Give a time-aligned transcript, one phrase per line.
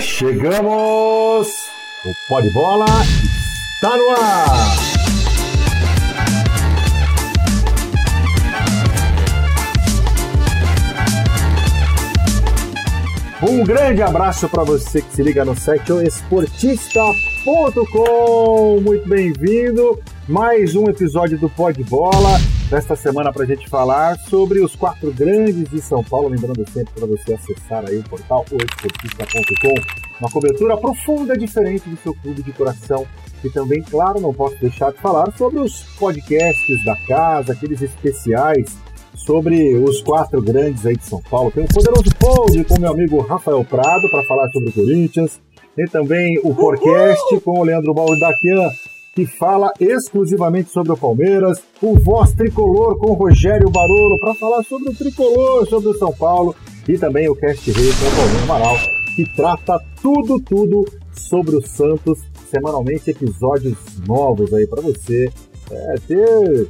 [0.00, 1.48] chegamos!
[2.04, 2.86] O Pó de Bola
[3.74, 4.76] está no ar!
[13.42, 18.80] Um grande abraço para você que se liga no site esportista.com.
[18.80, 19.98] Muito bem-vindo.
[20.28, 22.38] Mais um episódio do Pó de Bola.
[22.72, 26.28] Nesta semana para a gente falar sobre os quatro grandes de São Paulo.
[26.28, 29.74] Lembrando sempre para você acessar aí o portal oesportista.com.
[30.18, 33.06] Uma cobertura profunda, diferente do seu clube de coração.
[33.44, 38.74] E também, claro, não posso deixar de falar sobre os podcasts da casa, aqueles especiais
[39.16, 41.50] sobre os quatro grandes aí de São Paulo.
[41.50, 45.38] Tem o Poderoso Pod com meu amigo Rafael Prado para falar sobre o Corinthians.
[45.76, 48.70] Tem também o podcast com o Leandro Baldaquian,
[49.14, 51.62] que fala exclusivamente sobre o Palmeiras.
[51.82, 56.54] O Voz Tricolor com Rogério Barolo para falar sobre o Tricolor, sobre o São Paulo.
[56.88, 58.76] E também o Cast Rei com o Paulinho Amaral,
[59.14, 62.18] que trata tudo, tudo sobre o Santos.
[62.50, 65.30] Semanalmente episódios novos aí para você
[65.70, 66.68] é, ter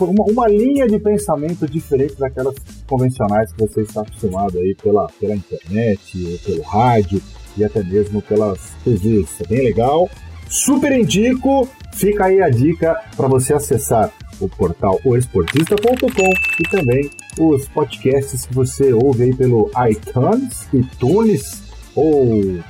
[0.00, 2.54] uma, uma, linha de pensamento diferente daquelas
[2.86, 7.20] convencionais que você está acostumado aí pela, pela internet, ou pelo rádio
[7.56, 9.40] e até mesmo pelas TVs.
[9.40, 10.08] É bem legal.
[10.54, 17.10] Super indico, fica aí a dica para você acessar o portal oesportista.com e também
[17.40, 22.60] os podcasts que você ouve aí pelo iTunes, iTunes ou,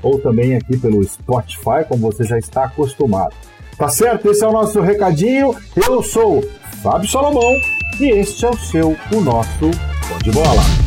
[0.00, 3.34] ou também aqui pelo Spotify, como você já está acostumado.
[3.76, 4.30] Tá certo?
[4.30, 5.56] Esse é o nosso recadinho.
[5.74, 6.40] Eu sou
[6.84, 7.52] Fábio Salomão
[7.98, 9.72] e este é o seu, o nosso
[10.08, 10.83] Pó de Bola.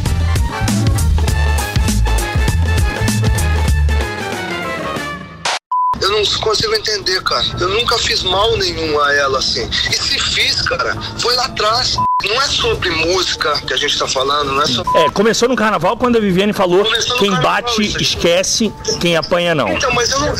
[6.18, 7.46] Não consigo entender, cara.
[7.60, 9.68] Eu nunca fiz mal nenhum a ela assim.
[9.90, 11.96] E se fiz, cara, foi lá atrás.
[12.24, 15.00] Não é sobre música que a gente tá falando, não é sobre.
[15.00, 16.84] É, começou no carnaval quando a Viviane falou:
[17.20, 19.70] quem carnaval, bate, esquece, quem apanha, não.
[19.70, 20.34] Então, mas eu não.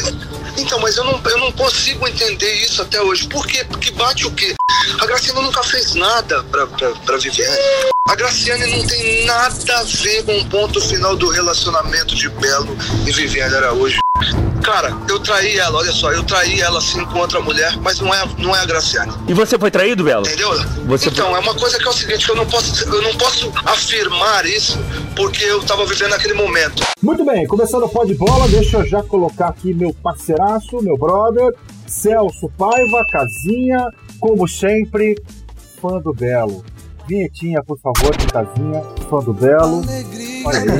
[0.58, 3.28] Então, mas eu não, eu não consigo entender isso até hoje.
[3.28, 3.64] Por quê?
[3.64, 4.56] Porque bate o quê?
[5.00, 7.58] A Graciane nunca fez nada pra, pra, pra Viviane.
[8.10, 12.76] A Graciane não tem nada a ver com o ponto final do relacionamento de Belo
[13.06, 14.00] e Viviane Araújo.
[14.64, 18.14] Cara, eu traí ela, olha só, eu traí ela assim com outra mulher, mas não
[18.14, 19.14] é, não é a Graciane.
[19.28, 20.28] E você foi traído, Belo?
[20.28, 20.52] Entendeu?
[20.88, 21.36] Você então, foi...
[21.36, 24.46] é uma coisa que é o seguinte, que eu não posso, eu não posso afirmar
[24.46, 24.78] isso
[25.16, 26.84] porque eu tava vivendo aquele momento.
[27.02, 30.98] Muito bem, começando o pó de bola, deixa eu já colocar aqui meu parceiraço, meu
[30.98, 31.54] brother,
[31.88, 33.90] Celso Paiva, Casinha,
[34.20, 35.16] como sempre,
[35.82, 36.64] fã do Belo.
[37.08, 39.82] Vinhetinha, por favor, de Casinha, fã do Belo.
[40.46, 40.74] Olha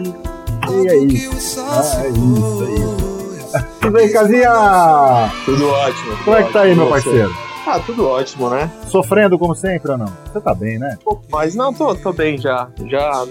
[0.00, 0.33] aí.
[0.70, 1.60] E é isso.
[1.60, 3.66] Ah, é isso, é isso.
[3.80, 4.50] Tudo bem, Casinha?
[5.44, 6.16] Tudo ótimo.
[6.24, 7.34] Como é que tá aí, meu parceiro?
[7.66, 8.70] Ah, tudo ótimo, né?
[8.88, 10.12] Sofrendo como sempre ou não?
[10.30, 10.98] Você tá bem, né?
[11.30, 12.68] Mas não, tô, tô bem já.
[12.86, 13.24] Já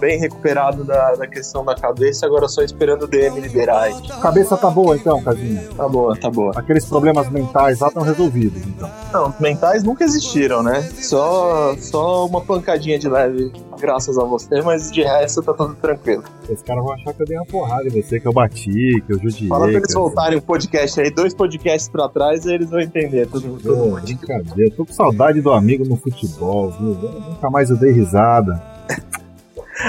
[0.00, 3.94] bem recuperado da, da questão da cabeça, agora só esperando o DM liberar aí.
[4.20, 5.62] Cabeça tá boa então, Casinha?
[5.76, 6.52] Tá boa, tá boa.
[6.56, 8.90] Aqueles problemas mentais lá estão resolvidos, então.
[9.12, 10.80] Não, mentais nunca existiram, né?
[10.94, 16.24] Só, só uma pancadinha de leve, graças a você, mas de resto tá tudo tranquilo.
[16.48, 19.12] Os caras vão achar que eu dei uma porrada em você, que eu bati, que
[19.12, 19.48] eu judiei.
[19.48, 23.26] Fala pra eles voltarem o podcast aí, dois podcasts pra trás, aí eles vão entender
[23.28, 23.58] tudo.
[23.58, 26.94] tudo brincadeira, tô com saudade do amigo no futebol, viu?
[26.94, 28.79] Nunca mais eu dei risada.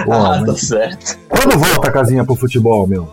[0.06, 1.18] Pô, ah, tá certo.
[1.28, 3.08] Quando volta a casinha pro futebol, meu?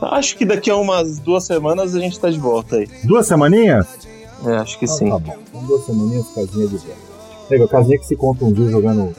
[0.00, 2.88] Acho que daqui a umas duas semanas a gente tá de volta aí.
[3.04, 3.86] Duas semaninhas?
[4.46, 5.10] É, acho que ah, sim.
[5.10, 5.36] Tá bom.
[5.48, 7.08] Então, duas semaninhas, casinha de volta.
[7.50, 9.14] Legal, casinha que se contundiu jogando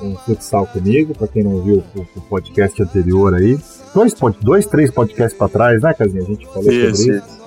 [0.00, 3.58] um futsal comigo, pra quem não viu o, o podcast anterior aí.
[3.94, 6.22] Dois, dois, três podcasts pra trás, né, casinha?
[6.22, 7.42] A gente falou isso, sobre isso.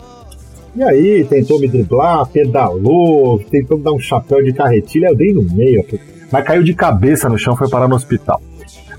[0.75, 5.33] E aí, tentou me driblar, pedalou, tentou me dar um chapéu de carretilha, eu dei
[5.33, 5.83] no meio,
[6.31, 8.41] mas caiu de cabeça no chão, foi parar no hospital.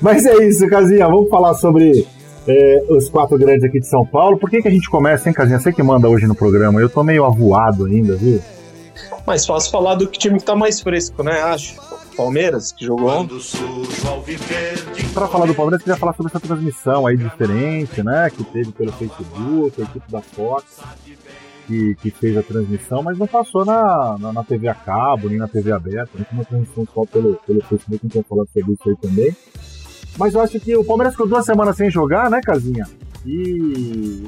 [0.00, 1.06] Mas é isso, Casinha.
[1.06, 2.06] Vamos falar sobre
[2.46, 4.38] é, os quatro grandes aqui de São Paulo.
[4.38, 5.58] Por que, que a gente começa, hein, Casinha?
[5.58, 6.80] Você que manda hoje no programa.
[6.80, 8.40] Eu tô meio avoado ainda, viu?
[9.26, 11.40] Mais fácil falar do que time que tá mais fresco, né?
[11.42, 11.76] Acho.
[12.16, 13.28] Palmeiras, que jogou.
[15.12, 18.30] Para falar do Palmeiras, queria falar sobre essa transmissão aí diferente, né?
[18.30, 20.64] Que teve pelo Facebook, a equipe da Fox
[21.66, 25.38] que, que fez a transmissão, mas não passou na, na, na, TV a cabo, nem
[25.38, 28.88] na TV aberta, nem uma transmissão só pelo, pelo Facebook, não tinha falado sobre isso
[28.88, 29.36] aí também.
[30.18, 32.86] Mas eu acho que o Palmeiras ficou duas semanas sem jogar, né, Casinha?
[33.24, 34.24] E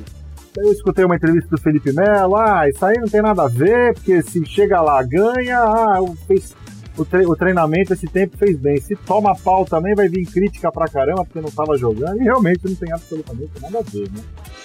[0.56, 3.94] eu escutei uma entrevista do Felipe Melo, ah, isso aí não tem nada a ver,
[3.94, 6.54] porque se chega lá, ganha, ah, fez,
[6.96, 8.80] o, o treinamento esse tempo fez bem.
[8.80, 12.60] Se toma pau também, vai vir crítica pra caramba, porque não tava jogando, e realmente
[12.64, 14.20] não tem absolutamente nada a ver, né?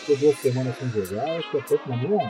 [0.06, 2.30] Ficou duas semanas sem jogar, acho que é pouco na minha,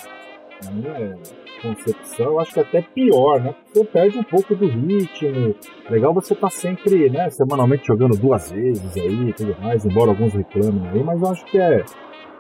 [0.66, 1.18] na minha
[1.62, 3.56] concepção, acho que até pior, né?
[3.74, 5.56] Você perde um pouco do ritmo.
[5.90, 10.34] Legal você tá sempre, né, semanalmente jogando duas vezes aí e tudo mais, embora alguns
[10.34, 11.84] reclamem aí, mas eu acho que é.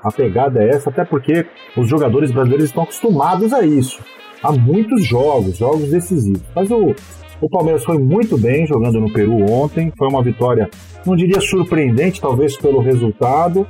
[0.03, 1.45] A pegada é essa, até porque
[1.77, 4.03] os jogadores brasileiros estão acostumados a isso.
[4.43, 6.43] Há muitos jogos, jogos decisivos.
[6.53, 6.93] Mas o,
[7.39, 9.93] o Palmeiras foi muito bem jogando no Peru ontem.
[9.97, 10.69] Foi uma vitória,
[11.05, 13.65] não diria surpreendente, talvez pelo resultado,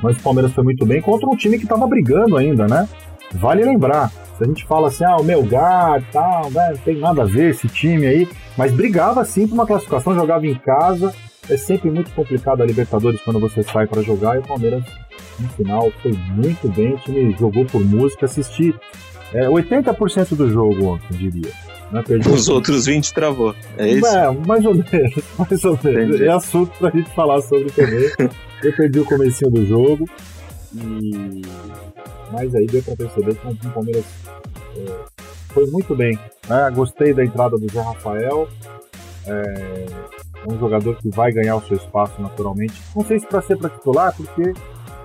[0.00, 2.88] mas o Palmeiras foi muito bem contra um time que estava brigando ainda, né?
[3.34, 6.98] Vale lembrar, se a gente fala assim, ah, o Melgar e tal, né, não tem
[6.98, 11.14] nada a ver esse time aí, mas brigava sim por uma classificação, jogava em casa.
[11.48, 14.82] É sempre muito complicado a Libertadores quando você sai para jogar e o Palmeiras
[15.38, 18.74] no final foi muito bem, o time jogou por música, assisti
[19.32, 21.52] é, 80% do jogo ontem, diria.
[21.90, 22.02] Né?
[22.32, 23.54] Os outros 20 travou.
[23.76, 24.06] É isso?
[24.06, 24.90] É, mais ou menos.
[25.38, 26.08] Mais ou menos.
[26.08, 26.24] Entendi.
[26.24, 28.10] É assunto pra gente falar sobre também.
[28.62, 30.08] Eu perdi o comecinho do jogo.
[30.74, 31.42] E...
[32.32, 34.04] Mas aí deu pra perceber que o Palmeiras
[34.76, 35.04] é,
[35.52, 36.18] foi muito bem.
[36.48, 36.70] Né?
[36.74, 38.48] Gostei da entrada do Zé Rafael.
[39.26, 39.86] É,
[40.46, 42.74] é um jogador que vai ganhar o seu espaço naturalmente.
[42.94, 44.52] Não sei se para ser para titular, porque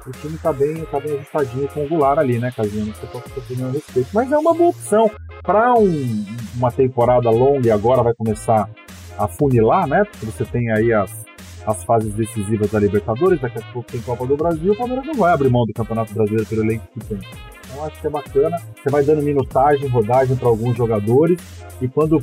[0.06, 2.86] o time tá bem, tá bem ajustadinho com o Goulart ali, né, Casinha?
[2.86, 4.10] Não sei qual é a sua a respeito.
[4.13, 5.10] Mas é uma boa opção.
[5.44, 6.25] Para um,
[6.56, 8.69] uma temporada longa e agora vai começar
[9.18, 10.04] a funilar, né?
[10.04, 11.25] Porque você tem aí as,
[11.65, 15.13] as fases decisivas da Libertadores, daqui a pouco tem Copa do Brasil, o Palmeiras não
[15.13, 17.19] vai abrir mão do Campeonato Brasileiro pelo elenco que tem.
[17.65, 18.57] Então acho que é bacana.
[18.75, 21.39] Você vai dando minutagem, rodagem para alguns jogadores
[21.81, 22.19] e quando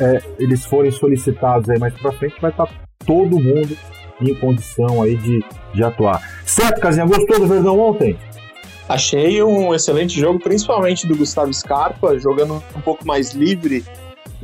[0.00, 2.72] é, eles forem solicitados aí mais para frente, vai estar tá
[3.04, 3.76] todo mundo
[4.20, 5.44] em condição aí de,
[5.74, 6.20] de atuar.
[6.46, 8.16] Certo, Casinha, gostou do Verdão ontem?
[8.88, 13.82] Achei um excelente jogo, principalmente do Gustavo Scarpa, jogando um pouco mais livre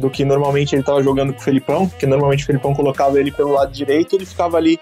[0.00, 3.30] do que normalmente ele estava jogando com o Felipão, porque normalmente o Felipão colocava ele
[3.30, 4.78] pelo lado direito, ele ficava ali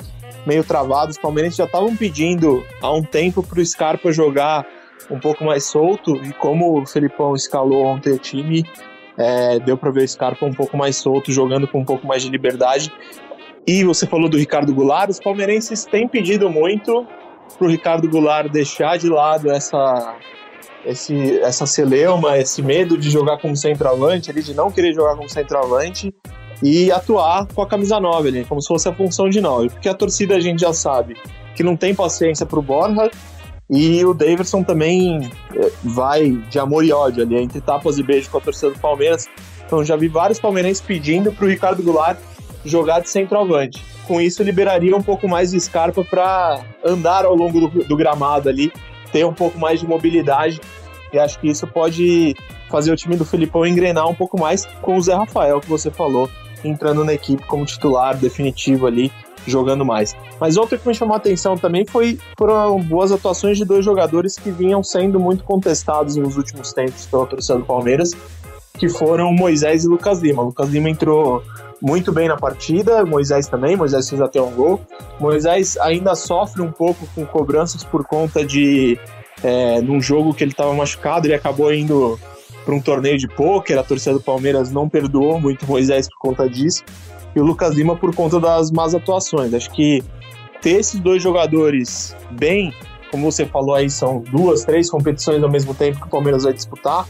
[0.46, 1.10] meio travado.
[1.10, 4.66] Os palmeirenses já estavam pedindo há um tempo para o Scarpa jogar
[5.10, 8.64] um pouco mais solto, e como o Felipão escalou ontem o time,
[9.16, 12.22] é, deu para ver o Scarpa um pouco mais solto, jogando com um pouco mais
[12.22, 12.92] de liberdade.
[13.66, 17.06] E você falou do Ricardo Goulart, os palmeirenses têm pedido muito
[17.56, 20.16] para o Ricardo Goulart deixar de lado essa,
[20.84, 25.28] esse, essa celeuma, esse medo de jogar como centroavante, ele de não querer jogar como
[25.28, 26.14] centroavante
[26.62, 29.70] e atuar com a camisa 9 ali, como se fosse a função de 9.
[29.70, 31.16] Porque a torcida a gente já sabe
[31.54, 33.10] que não tem paciência para o Borja
[33.70, 38.28] e o Davidson também é, vai de amor e ódio ali, entre tapas e beijos
[38.28, 39.26] com a torcida do Palmeiras.
[39.66, 42.18] Então já vi vários palmeirenses pedindo para o Ricardo Goulart
[42.64, 43.84] jogar de centroavante.
[44.06, 48.48] Com isso, liberaria um pouco mais de Scarpa para andar ao longo do, do gramado
[48.48, 48.72] ali,
[49.12, 50.60] ter um pouco mais de mobilidade.
[51.12, 52.34] E acho que isso pode
[52.68, 55.90] fazer o time do Filipão engrenar um pouco mais com o Zé Rafael, que você
[55.90, 56.28] falou,
[56.62, 59.10] entrando na equipe como titular definitivo ali,
[59.46, 60.14] jogando mais.
[60.38, 64.36] Mas outra que me chamou a atenção também foi foram boas atuações de dois jogadores
[64.36, 68.10] que vinham sendo muito contestados nos últimos tempos pela torcida do Palmeiras,
[68.78, 70.42] que foram Moisés e Lucas Lima.
[70.42, 71.42] Lucas Lima entrou
[71.80, 74.80] muito bem na partida, Moisés também, Moisés fez até um gol.
[75.20, 78.98] Moisés ainda sofre um pouco com cobranças por conta de
[79.42, 82.18] é, num jogo que ele estava machucado, ele acabou indo
[82.64, 86.48] para um torneio de pôquer, a torcida do Palmeiras não perdoou muito Moisés por conta
[86.48, 86.84] disso,
[87.34, 89.54] e o Lucas Lima por conta das más atuações.
[89.54, 90.02] Acho que
[90.60, 92.72] ter esses dois jogadores bem,
[93.10, 96.52] como você falou aí, são duas, três competições ao mesmo tempo que o Palmeiras vai
[96.52, 97.06] disputar.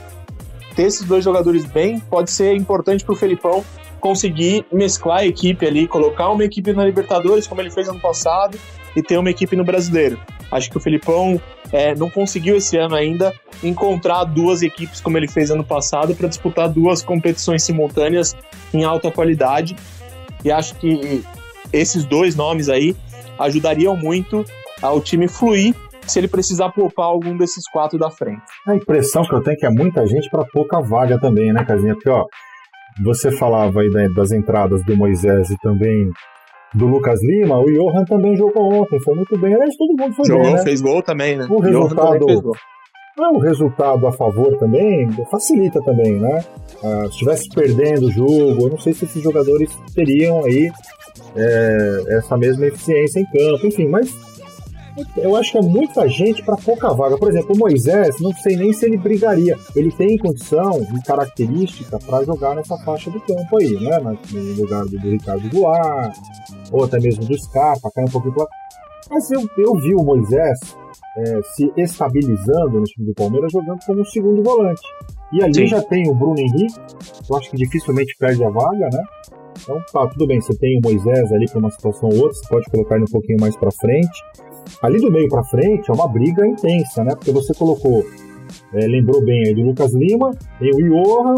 [0.78, 3.64] Ter esses dois jogadores bem pode ser importante para o Felipão
[3.98, 8.56] conseguir mesclar a equipe ali, colocar uma equipe na Libertadores, como ele fez ano passado,
[8.94, 10.20] e ter uma equipe no Brasileiro.
[10.52, 11.42] Acho que o Felipão
[11.73, 16.28] é, não conseguiu esse ano ainda encontrar duas equipes como ele fez ano passado para
[16.28, 18.37] disputar duas competições simultâneas
[18.73, 19.75] em alta qualidade.
[20.44, 21.25] E acho que
[21.73, 22.94] esses dois nomes aí
[23.37, 24.44] ajudariam muito
[24.80, 25.75] ao time fluir
[26.08, 28.42] se ele precisar poupar algum desses quatro da frente.
[28.66, 31.64] A impressão que eu tenho é que é muita gente para pouca vaga também, né,
[31.64, 31.94] Casinha?
[31.94, 32.24] Porque, ó,
[33.02, 36.10] você falava aí das entradas do Moisés e também
[36.74, 39.54] do Lucas Lima, o Johan também jogou ontem, foi muito bem.
[39.54, 40.62] Aliás, todo mundo foi jogou, bem, né?
[40.62, 41.46] fez gol também, né?
[41.48, 42.26] O resultado,
[43.16, 46.44] não, o resultado a favor também facilita também, né?
[46.84, 50.70] Ah, se estivesse perdendo o jogo, eu não sei se esses jogadores teriam aí
[51.34, 54.14] é, essa mesma eficiência em campo, enfim, mas
[55.17, 57.17] eu acho que é muita gente para pouca vaga.
[57.17, 59.57] Por exemplo, o Moisés, não sei nem se ele brigaria.
[59.75, 63.99] Ele tem condição e característica para jogar nessa faixa do campo aí, né?
[64.33, 66.17] No lugar do, do Ricardo Goulart,
[66.73, 68.47] ou até mesmo do Scarpa, cai um pouquinho pra...
[69.11, 70.59] Mas eu, eu vi o Moisés
[71.17, 74.83] é, se estabilizando no time do Palmeiras jogando como segundo volante.
[75.33, 75.67] E ali Sim.
[75.67, 76.75] já tem o Bruno Henrique,
[77.28, 79.02] eu acho que dificilmente perde a vaga, né?
[79.61, 82.49] Então tá, tudo bem, você tem o Moisés ali para uma situação ou outra, você
[82.49, 84.25] pode colocar ele um pouquinho mais para frente.
[84.82, 87.14] Ali do meio para frente é uma briga intensa, né?
[87.14, 88.04] Porque você colocou
[88.72, 91.34] é, lembrou bem aí do Lucas Lima, tem o Iorra,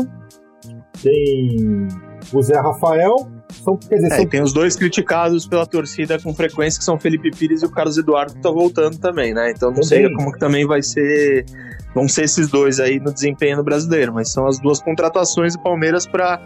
[1.02, 1.88] tem
[2.32, 3.28] o Zé Rafael.
[3.64, 4.26] São, quer dizer, é, são...
[4.26, 7.98] tem os dois criticados pela torcida com frequência, que são Felipe Pires e o Carlos
[7.98, 9.50] Eduardo, que tá voltando também, né?
[9.50, 9.88] Então não também.
[9.88, 11.44] sei como que também vai ser.
[11.94, 15.62] Vão ser esses dois aí no desempenho no brasileiro, mas são as duas contratações do
[15.62, 16.38] Palmeiras para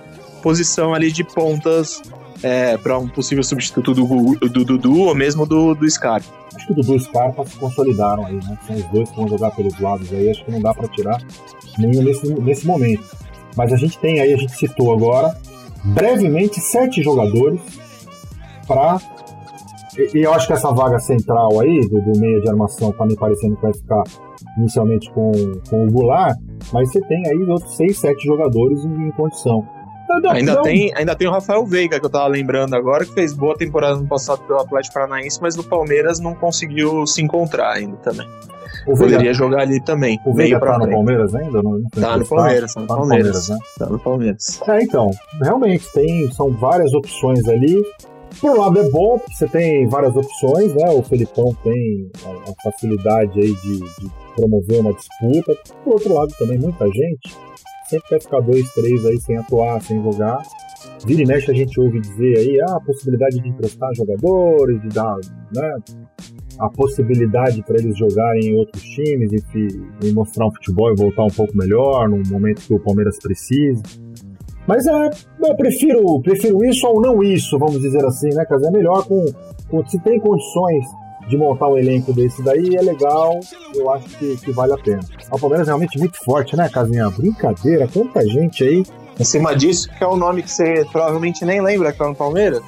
[0.42, 2.00] posição ali de pontas
[2.42, 6.26] é, para um possível substituto do, Dudu ou mesmo do, do Scarpa.
[6.54, 8.58] Acho que o Dudu e o Scarpa se consolidaram aí, né?
[8.66, 11.22] São os dois que vão jogar pelos lados aí, acho que não dá para tirar
[11.78, 13.04] nenhum nesse, nesse momento.
[13.56, 15.36] Mas a gente tem aí, a gente citou agora,
[15.84, 17.60] brevemente, sete jogadores
[18.66, 18.98] para.
[19.96, 23.16] E, eu acho que essa vaga central aí, do, do meia de armação, tá me
[23.16, 24.02] parecendo que vai ficar
[24.58, 25.32] inicialmente com,
[25.68, 26.36] com o Goulart,
[26.72, 29.66] mas você tem aí outros seis, sete jogadores em, em condição.
[30.30, 33.56] Ainda tem, ainda tem o Rafael Veiga, que eu tava lembrando agora, que fez boa
[33.56, 38.28] temporada no passado pelo Atlético Paranaense, mas no Palmeiras não conseguiu se encontrar ainda também.
[38.86, 40.20] O Poderia Veiga, jogar ali também.
[40.26, 41.62] O Veiga tá no Palmeiras ainda?
[41.62, 43.58] Não, não tá, no Palmeiras, tá, no Palmeiras, né?
[43.78, 44.62] Tá no Palmeiras.
[44.68, 45.10] É, então,
[45.42, 47.82] realmente, tem, são várias opções ali.
[48.40, 50.90] Por um lado é bom, porque você tem várias opções, né?
[50.90, 55.56] O Felipão tem a, a facilidade aí de, de promover uma disputa.
[55.82, 57.38] Por outro lado, também muita gente
[57.88, 60.42] sempre quer ficar dois, três aí sem atuar, sem jogar.
[61.06, 64.88] Vira e mexe a gente ouve dizer aí ah, a possibilidade de emprestar jogadores, de
[64.88, 65.16] dar
[65.54, 65.76] né,
[66.58, 71.24] a possibilidade para eles jogarem em outros times e, e, mostrar um futebol e voltar
[71.24, 73.82] um pouco melhor no momento que o Palmeiras precisa.
[74.66, 75.10] Mas é,
[75.42, 78.68] eu prefiro, prefiro isso ou não isso, vamos dizer assim, né, Casa?
[78.68, 79.24] É melhor com,
[79.68, 80.84] com, se tem condições
[81.28, 83.40] de montar um elenco desse daí, é legal,
[83.74, 85.00] eu acho que, que vale a pena.
[85.30, 87.08] O Palmeiras é realmente muito forte, né, Casinha?
[87.10, 88.82] Brincadeira, quanta gente aí.
[89.18, 92.14] Em cima disso, que é o nome que você provavelmente nem lembra que é no
[92.14, 92.62] Palmeiras?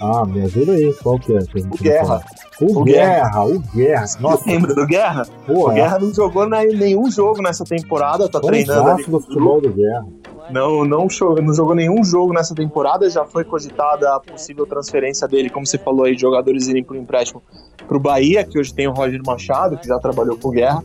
[0.00, 1.38] Ah, me ajuda aí, qual que é?
[1.38, 2.22] Que o Guerra.
[2.60, 4.06] O, o Guerra, Guerra, o Guerra.
[4.20, 4.50] Nossa.
[4.50, 5.26] Lembra do Guerra?
[5.48, 9.04] O Guerra não jogou nenhum jogo nessa temporada, tá treinando ali.
[9.04, 10.04] do futebol do Guerra.
[10.52, 11.06] Não, não,
[11.42, 15.78] não jogou nenhum jogo nessa temporada, já foi cogitada a possível transferência dele, como você
[15.78, 17.42] falou aí, jogadores irem por empréstimo
[17.88, 20.84] para o Bahia, que hoje tem o Roger Machado, que já trabalhou com o Guerra.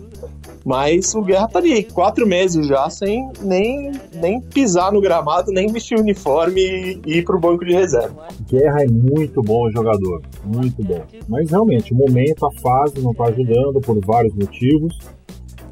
[0.66, 5.68] Mas o Guerra tá ali, quatro meses já, sem nem, nem pisar no gramado, nem
[5.68, 8.28] vestir o uniforme e ir pro banco de reserva.
[8.50, 11.02] Guerra é muito bom jogador, muito bom.
[11.28, 14.98] Mas realmente, o momento, a fase não tá ajudando por vários motivos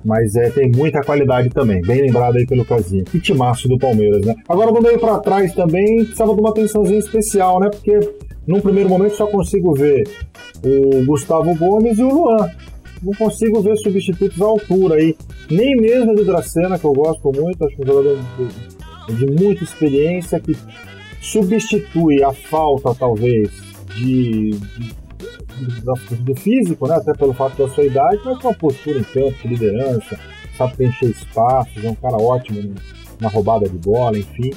[0.05, 1.81] mas é, tem muita qualidade também.
[1.81, 3.03] Bem lembrado aí pelo Casinho.
[3.05, 4.35] Que timaço do Palmeiras, né?
[4.47, 7.69] Agora, do meio para trás também, precisava de uma atençãozinha especial, né?
[7.71, 7.99] Porque
[8.47, 10.07] num primeiro momento só consigo ver
[10.63, 12.49] o Gustavo Gomes e o Luan.
[13.01, 15.15] Não consigo ver substitutos à altura aí.
[15.49, 18.19] Nem mesmo do Dracena, que eu gosto muito, acho é um jogador
[19.07, 20.55] de, de muita experiência, que
[21.19, 23.49] substitui a falta, talvez,
[23.95, 25.04] de, de
[26.19, 26.95] do físico, né?
[26.95, 30.19] Até pelo fato da sua idade, mas com uma postura em campo, de liderança,
[30.57, 32.75] sabe preencher espaços, é um cara ótimo
[33.19, 34.51] na roubada de bola, enfim.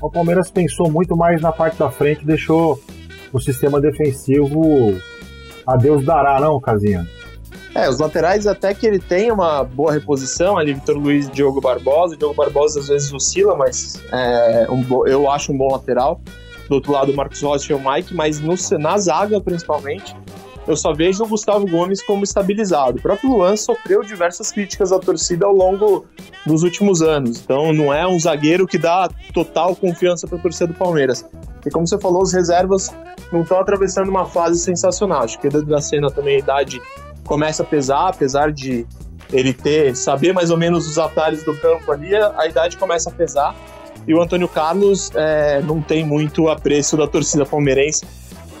[0.00, 2.80] O Palmeiras pensou muito mais na parte da frente, deixou
[3.32, 5.00] o sistema defensivo
[5.66, 7.06] a Deus dará, não, Casinha?
[7.74, 11.60] É, os laterais até que ele tem uma boa reposição, ali Vitor Luiz e Diogo
[11.60, 12.14] Barbosa.
[12.14, 16.20] O Diogo Barbosa às vezes oscila, mas é um, eu acho um bom lateral.
[16.72, 20.16] Do outro lado, o Marcos Rocha e o Mike, mas no, na zaga, principalmente,
[20.66, 22.96] eu só vejo o Gustavo Gomes como estabilizado.
[22.96, 26.06] O próprio Luan sofreu diversas críticas da torcida ao longo
[26.46, 30.68] dos últimos anos, então não é um zagueiro que dá total confiança para a torcida
[30.68, 31.26] do Palmeiras.
[31.66, 32.88] E como você falou, os reservas
[33.30, 35.24] não estão atravessando uma fase sensacional.
[35.24, 36.80] Acho que o da cena também a idade
[37.26, 38.86] começa a pesar, apesar de
[39.30, 43.12] ele ter saber mais ou menos os atalhos do campo ali, a idade começa a
[43.12, 43.54] pesar.
[44.06, 48.04] E o Antônio Carlos é, não tem muito apreço da torcida palmeirense.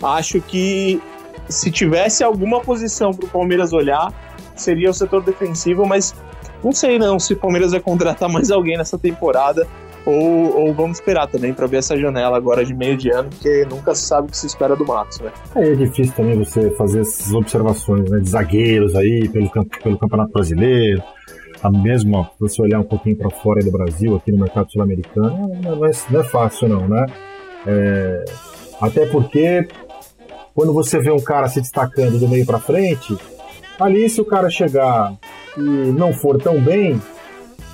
[0.02, 1.00] Acho que
[1.48, 4.12] se tivesse alguma posição para o Palmeiras olhar,
[4.54, 6.14] seria o setor defensivo, mas
[6.62, 9.66] não sei não se o Palmeiras vai contratar mais alguém nessa temporada
[10.04, 13.64] ou, ou vamos esperar também para ver essa janela agora de meio de ano, porque
[13.70, 15.30] nunca se sabe o que se espera do Matos, né?
[15.54, 21.02] É, difícil também você fazer essas observações né, de zagueiros aí pelo, pelo Campeonato Brasileiro.
[21.62, 25.86] A mesma, você olhar um pouquinho para fora do Brasil, aqui no mercado sul-americano, não,
[25.86, 27.06] é, não é fácil não, né?
[27.66, 28.24] É,
[28.80, 29.68] até porque
[30.54, 33.16] quando você vê um cara se destacando do meio para frente,
[33.78, 35.14] ali se o cara chegar
[35.56, 37.00] e não for tão bem,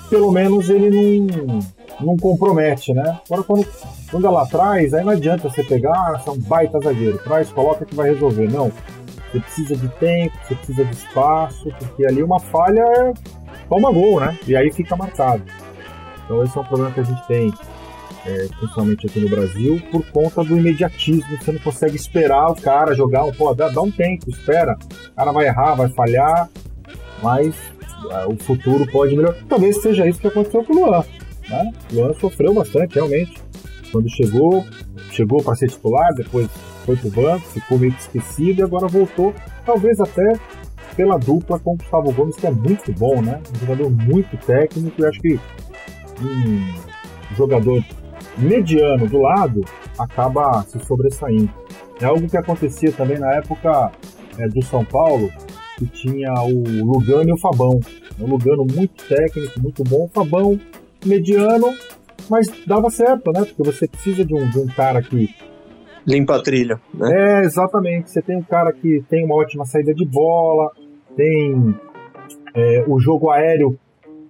[0.07, 1.59] pelo menos ele não,
[1.99, 3.19] não compromete, né?
[3.25, 3.67] Agora quando,
[4.11, 7.85] quando é lá atrás, aí não adianta você pegar, ah, são baita zagueiro, traz, coloca
[7.85, 8.47] que vai resolver.
[8.51, 8.71] Não.
[9.31, 13.13] Você precisa de tempo, você precisa de espaço, porque ali uma falha é
[13.69, 14.37] toma gol, né?
[14.47, 15.43] E aí fica marcado.
[16.25, 17.53] Então esse é um problema que a gente tem
[18.25, 21.37] é, principalmente aqui no Brasil, por conta do imediatismo.
[21.37, 24.77] Você não consegue esperar o cara jogar, pô, dá, dá um tempo, espera.
[25.11, 26.49] O cara vai errar, vai falhar,
[27.21, 27.55] mas
[28.27, 29.37] o futuro pode melhorar.
[29.47, 31.03] Talvez seja isso que aconteceu com o Luan.
[31.49, 31.71] Né?
[31.91, 33.41] O Luan sofreu bastante, realmente.
[33.91, 34.65] Quando chegou,
[35.11, 36.47] chegou para ser titular, depois
[36.85, 39.33] foi pro banco, ficou meio que esquecido e agora voltou,
[39.65, 40.33] talvez até
[40.95, 43.41] pela dupla com o Gustavo Gomes, que é muito bom, né?
[43.55, 45.39] Um jogador muito técnico e acho que
[46.21, 47.83] um jogador
[48.37, 49.61] mediano do lado
[49.97, 51.51] acaba se sobressaindo.
[52.01, 53.91] É algo que acontecia também na época
[54.37, 55.29] é, do São Paulo,
[55.77, 57.79] que tinha o Lugano e o Fabão.
[58.19, 60.59] O Lugano muito técnico, muito bom, o Fabão
[61.05, 61.73] mediano,
[62.29, 63.45] mas dava certo, né?
[63.45, 65.29] Porque você precisa de um, de um cara que.
[66.07, 66.79] Limpa a trilha.
[66.93, 67.09] Né?
[67.13, 68.09] É, exatamente.
[68.09, 70.71] Você tem um cara que tem uma ótima saída de bola,
[71.19, 71.75] tem
[72.55, 73.77] é, o jogo aéreo,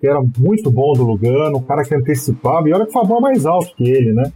[0.02, 3.20] que era muito bom do Lugano, o cara que antecipava, e olha que o Fabão
[3.20, 4.32] é mais alto que ele, né?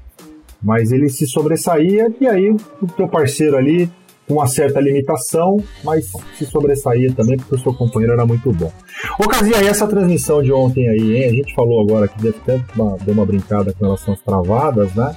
[0.62, 3.89] Mas ele se sobressaía, e aí o teu parceiro ali
[4.27, 8.72] com uma certa limitação, mas se sobressaía também porque o seu companheiro era muito bom.
[9.19, 11.29] Ô Casinha, e essa transmissão de ontem aí, hein?
[11.29, 15.13] A gente falou agora que ter uma, deu uma brincada com relação às travadas, né?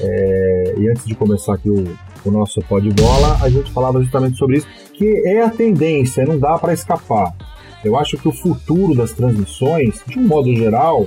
[0.00, 1.84] É, e antes de começar aqui o,
[2.24, 4.66] o nosso pó de bola, a gente falava justamente sobre isso,
[5.00, 7.34] que é a tendência, não dá para escapar.
[7.82, 11.06] Eu acho que o futuro das transmissões, de um modo geral,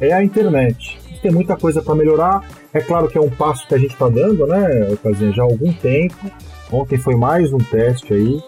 [0.00, 1.00] é a internet.
[1.20, 2.48] Tem muita coisa para melhorar.
[2.72, 5.46] É claro que é um passo que a gente está dando, né, Casinha, já há
[5.46, 6.30] algum tempo.
[6.70, 8.40] Ontem foi mais um teste aí,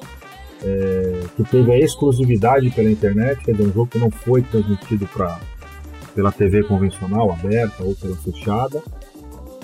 [0.63, 5.05] é, que teve a exclusividade pela internet, quer dizer, um jogo que não foi transmitido
[5.13, 5.41] pra,
[6.15, 8.81] pela TV convencional, aberta ou pela fechada.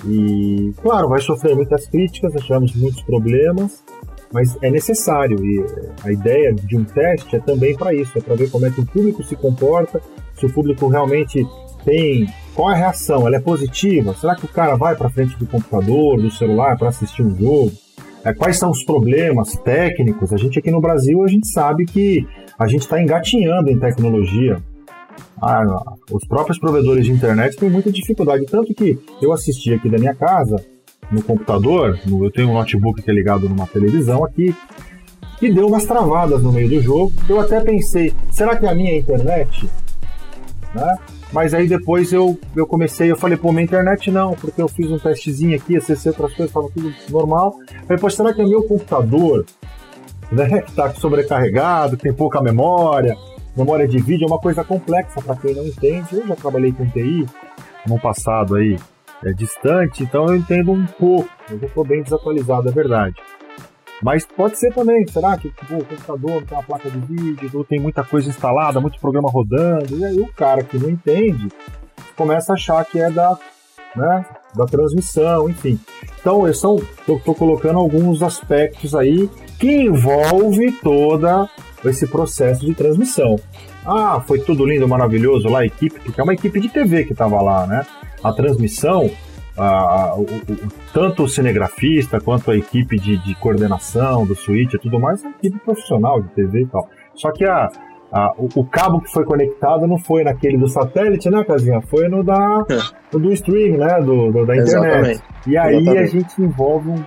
[0.05, 3.85] E, claro, vai sofrer muitas críticas, achamos muitos problemas,
[4.33, 5.39] mas é necessário.
[5.45, 5.65] E
[6.05, 8.81] a ideia de um teste é também para isso, é para ver como é que
[8.81, 10.01] o público se comporta,
[10.39, 11.47] se o público realmente
[11.85, 13.27] tem qual é a reação?
[13.27, 14.15] Ela é positiva?
[14.15, 17.73] Será que o cara vai para frente do computador, do celular para assistir um jogo?
[18.25, 20.33] É, quais são os problemas técnicos?
[20.33, 22.27] A gente aqui no Brasil a gente sabe que
[22.59, 24.63] a gente está engatinhando em tecnologia.
[25.41, 25.65] Ah,
[26.11, 30.15] os próprios provedores de internet têm muita dificuldade, tanto que eu assisti aqui da minha
[30.15, 30.57] casa
[31.13, 34.55] no computador, eu tenho um notebook que é ligado numa televisão aqui
[35.41, 37.13] e deu umas travadas no meio do jogo.
[37.29, 39.69] Eu até pensei, será que é a minha internet?
[40.75, 40.97] Né?
[41.33, 44.91] Mas aí depois eu, eu comecei, eu falei, pô, minha internet não, porque eu fiz
[44.91, 47.57] um testezinho aqui, acessei outras coisas, estava tudo normal.
[47.87, 49.45] Falei, pô, será que é meu computador,
[50.31, 53.17] né, que está sobrecarregado, tem pouca memória,
[53.57, 56.07] memória de vídeo, é uma coisa complexa para quem não entende.
[56.13, 57.27] Eu já trabalhei com TI
[57.87, 58.79] no passado aí,
[59.25, 63.17] é distante, então eu entendo um pouco, eu estou bem desatualizado, é verdade.
[64.03, 67.79] Mas pode ser também, será que tipo, o computador tem uma placa de vídeo, tem
[67.79, 71.49] muita coisa instalada, muito programa rodando, e aí o cara que não entende
[72.17, 73.39] começa a achar que é da,
[73.95, 75.79] né, da transmissão, enfim.
[76.21, 81.49] Então, eu estou colocando alguns aspectos aí que envolve toda
[81.85, 83.37] esse processo de transmissão.
[83.85, 87.13] Ah, foi tudo lindo, maravilhoso lá, a equipe, porque é uma equipe de TV que
[87.13, 87.87] estava lá, né?
[88.23, 89.11] A transmissão
[89.57, 94.79] a, o, o, tanto o cinegrafista quanto a equipe de, de coordenação do Switch e
[94.79, 96.89] tudo mais, é uma equipe profissional de TV e tal.
[97.15, 97.71] Só que a,
[98.11, 101.81] a, o, o, cabo que foi conectado não foi naquele do satélite, né, Casinha?
[101.83, 102.65] Foi no da,
[103.13, 104.01] no do stream, né?
[104.01, 104.69] Do, do da internet.
[104.69, 105.23] Exatamente.
[105.47, 106.03] E aí Exatamente.
[106.03, 107.05] a gente envolve um,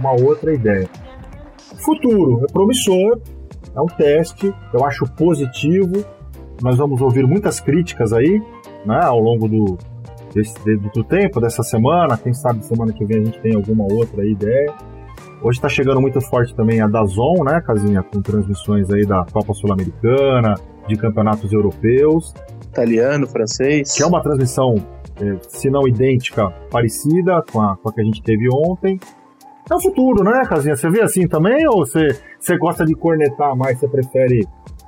[0.00, 0.88] uma outra ideia.
[1.82, 3.20] Futuro é promissor,
[3.74, 6.04] é um teste, eu acho positivo.
[6.62, 8.42] Nós vamos ouvir muitas críticas aí,
[8.84, 9.78] né, ao longo do,
[10.36, 12.18] desse, do tempo, dessa semana.
[12.18, 14.72] Quem sabe semana que vem a gente tem alguma outra ideia.
[15.42, 18.02] Hoje está chegando muito forte também a Dazon, né, Casinha?
[18.02, 20.54] Com transmissões aí da Copa Sul-Americana,
[20.86, 22.34] de campeonatos europeus.
[22.68, 23.94] Italiano, francês.
[23.94, 24.74] Que é uma transmissão,
[25.20, 29.00] é, se não idêntica, parecida com a, com a que a gente teve ontem.
[29.70, 30.76] É o futuro, né, Casinha?
[30.76, 31.66] Você vê assim também?
[31.66, 33.78] Ou você, você gosta de cornetar mais?
[33.78, 34.46] Você prefere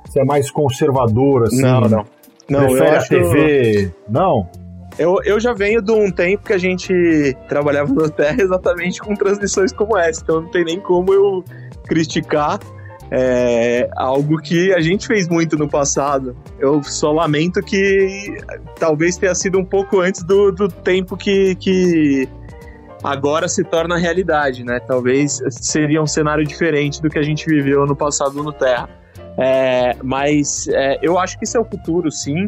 [0.09, 1.61] ser mais conservador, assim?
[1.61, 2.05] Não, não.
[2.49, 3.91] Não, prefere a TV?
[4.09, 4.47] Não?
[4.99, 6.93] Eu, eu já venho de um tempo que a gente
[7.47, 11.43] trabalhava no Terra exatamente com transmissões como essa, então não tem nem como eu
[11.87, 12.59] criticar
[13.11, 16.35] é, algo que a gente fez muito no passado.
[16.59, 18.37] Eu só lamento que
[18.77, 22.29] talvez tenha sido um pouco antes do, do tempo que, que
[23.03, 24.79] agora se torna realidade, né?
[24.79, 28.89] Talvez seria um cenário diferente do que a gente viveu no passado no Terra.
[29.37, 32.45] É, mas é, eu acho que isso é o futuro, sim.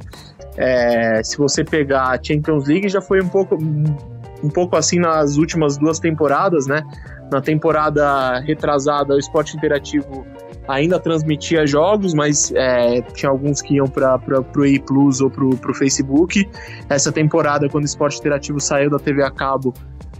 [0.57, 5.37] É, se você pegar a Champions League, já foi um pouco, um pouco assim nas
[5.37, 6.83] últimas duas temporadas, né?
[7.31, 10.25] Na temporada retrasada, o esporte interativo
[10.67, 14.19] ainda transmitia jogos, mas é, tinha alguns que iam para
[14.55, 16.47] o E Plus ou para o Facebook.
[16.89, 19.73] Essa temporada, quando o esporte interativo saiu da TV a cabo,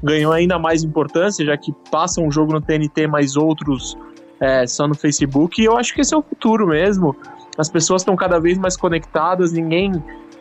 [0.03, 3.97] ganhou ainda mais importância, já que passa um jogo no TNT, mas outros
[4.39, 5.61] é, só no Facebook.
[5.61, 7.15] E eu acho que esse é o futuro mesmo.
[7.57, 9.91] as pessoas estão cada vez mais conectadas, ninguém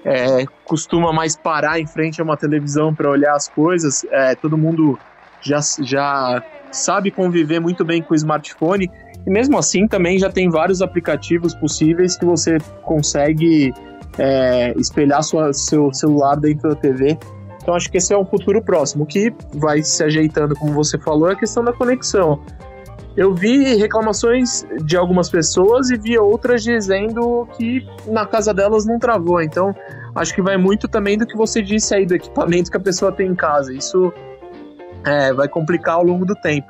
[0.05, 4.57] é, costuma mais parar em frente a uma televisão para olhar as coisas, é, todo
[4.57, 4.99] mundo
[5.41, 8.91] já, já sabe conviver muito bem com o smartphone,
[9.27, 13.73] e mesmo assim também já tem vários aplicativos possíveis que você consegue
[14.19, 17.19] é, espelhar sua, seu celular dentro da TV.
[17.63, 19.05] Então acho que esse é um futuro próximo.
[19.05, 22.41] O que vai se ajeitando, como você falou, é a questão da conexão.
[23.17, 28.99] Eu vi reclamações de algumas pessoas e vi outras dizendo que na casa delas não
[28.99, 29.43] travou.
[29.43, 29.75] Então,
[30.15, 33.11] acho que vai muito também do que você disse aí, do equipamento que a pessoa
[33.11, 33.73] tem em casa.
[33.73, 34.13] Isso
[35.05, 36.69] é, vai complicar ao longo do tempo.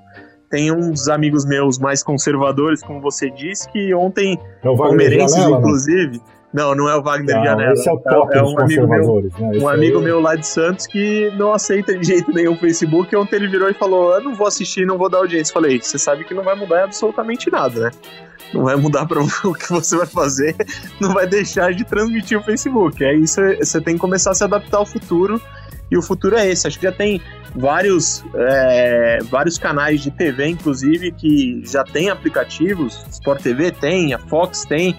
[0.49, 6.19] Tem uns amigos meus mais conservadores, como você disse, que ontem, é palmeirenses, inclusive.
[6.19, 6.25] Né?
[6.53, 7.73] Não, não é o Wagner não, Janela.
[7.73, 9.31] Esse é o top é, é um amigo meu, né?
[9.39, 10.05] Um amigo aí...
[10.05, 13.15] meu lá de Santos que não aceita de jeito nenhum o Facebook.
[13.15, 15.55] Ontem ele virou e falou: Eu não vou assistir, não vou dar audiência.
[15.55, 17.91] Falei: Você sabe que não vai mudar absolutamente nada, né?
[18.53, 20.57] Não vai mudar para o que você vai fazer,
[21.01, 23.05] não vai deixar de transmitir o Facebook.
[23.05, 25.41] É isso, você tem que começar a se adaptar ao futuro.
[25.91, 26.69] E o futuro é esse.
[26.69, 27.21] Acho que já tem
[27.55, 33.05] vários, é, vários canais de TV, inclusive, que já tem aplicativos.
[33.11, 34.97] Sport TV tem, a Fox tem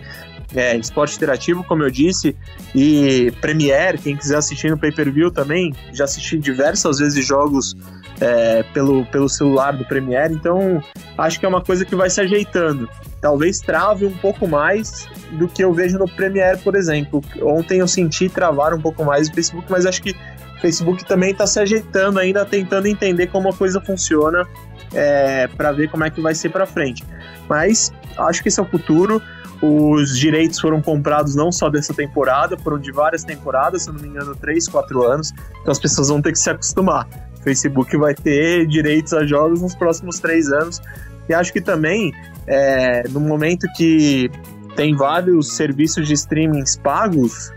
[0.56, 2.36] é, esporte interativo, como eu disse,
[2.76, 7.76] e Premiere, quem quiser assistir no pay-per-view também, já assisti diversas vezes jogos
[8.20, 10.84] é, pelo, pelo celular do Premiere, então
[11.18, 12.90] acho que é uma coisa que vai se ajeitando.
[13.20, 17.22] Talvez trave um pouco mais do que eu vejo no Premiere, por exemplo.
[17.42, 21.32] Ontem eu senti travar um pouco mais o Facebook, mas acho que o Facebook também
[21.32, 24.48] está se ajeitando ainda, tentando entender como a coisa funciona
[24.94, 27.04] é, para ver como é que vai ser para frente.
[27.48, 29.22] Mas acho que esse é o futuro.
[29.62, 34.02] Os direitos foram comprados não só dessa temporada, foram de várias temporadas, se eu não
[34.02, 35.32] me engano, 3, 4 anos.
[35.62, 37.08] Então as pessoas vão ter que se acostumar.
[37.40, 40.82] O Facebook vai ter direitos a jogos nos próximos 3 anos.
[41.30, 42.12] E acho que também,
[42.48, 44.32] é, no momento que
[44.76, 47.52] tem vários serviços de streamings pagos,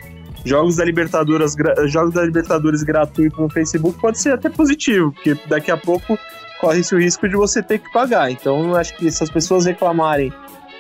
[0.45, 1.55] jogos da Libertadores,
[1.87, 6.19] jogos da Libertadores gratuitos no Facebook pode ser até positivo, porque daqui a pouco
[6.61, 8.31] corre-se o risco de você ter que pagar.
[8.31, 10.33] Então, acho que se as pessoas reclamarem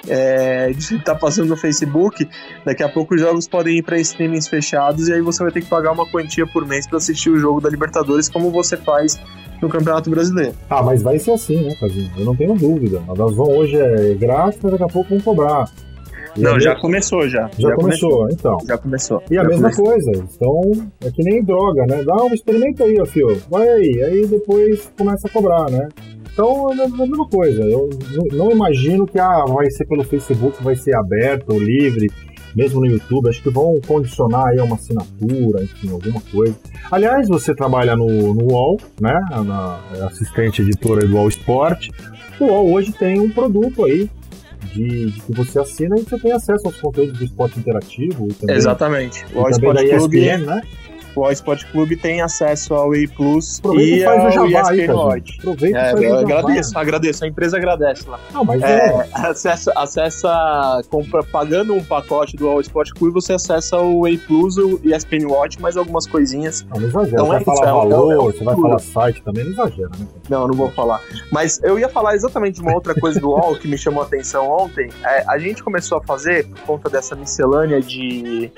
[0.08, 2.28] é, de estar tá passando no Facebook,
[2.64, 5.62] daqui a pouco os jogos podem ir para streamings fechados e aí você vai ter
[5.62, 9.20] que pagar uma quantia por mês para assistir o jogo da Libertadores, como você faz
[9.60, 10.54] no Campeonato Brasileiro.
[10.68, 12.10] Ah, mas vai ser assim, né, Casinho?
[12.16, 13.00] Eu não tenho dúvida.
[13.06, 15.70] Nós vamos hoje é grátis, mas daqui a pouco vão cobrar.
[16.36, 17.48] Não, já começou já.
[17.58, 18.58] Já, já começou, começou, então.
[18.66, 19.22] Já começou.
[19.30, 19.84] E a já mesma começou.
[19.84, 20.24] coisa.
[20.34, 22.02] Então, é que nem droga, né?
[22.04, 23.40] Dá um experimento aí, ó, fio.
[23.50, 24.02] Vai aí.
[24.02, 25.88] Aí depois começa a cobrar, né?
[26.32, 27.62] Então é a mesma coisa.
[27.62, 27.88] Eu
[28.32, 32.10] não imagino que ah, vai ser pelo Facebook, vai ser aberto ou livre,
[32.56, 33.28] mesmo no YouTube.
[33.28, 36.56] Acho que vão condicionar aí uma assinatura, enfim, alguma coisa.
[36.90, 39.16] Aliás, você trabalha no, no UOL, né?
[39.46, 41.90] Na, é assistente editora do UOL Sport.
[42.40, 44.10] O UOL hoje tem um produto aí
[44.74, 48.28] de, de, que você assina e você tem acesso aos conteúdos do esporte interativo.
[48.34, 49.24] Também, Exatamente.
[49.34, 50.62] O UOL Sport Clube, né?
[51.14, 55.38] O Sport Clube tem acesso ao EA Plus Aproveita e faz ao ESPN Watch.
[55.38, 58.18] Aproveita é, faz eu agradeço, agradeço, a empresa agradece lá.
[58.32, 59.08] Não, mas é, é.
[59.12, 64.56] Acessa, acessa compra, pagando um pacote do All Sport Clube, você acessa o EA Plus
[64.56, 66.64] e ESPN Watch, mais algumas coisinhas.
[66.70, 69.22] Não, não exagera, então, você é, vai falar é, valor, é, você vai falar site
[69.22, 70.06] também, não exagera, né?
[70.28, 71.00] Não, não vou falar.
[71.30, 74.06] Mas eu ia falar exatamente de uma outra coisa do UOL que me chamou a
[74.06, 74.90] atenção ontem.
[75.04, 78.50] É, a gente começou a fazer, por conta dessa miscelânea de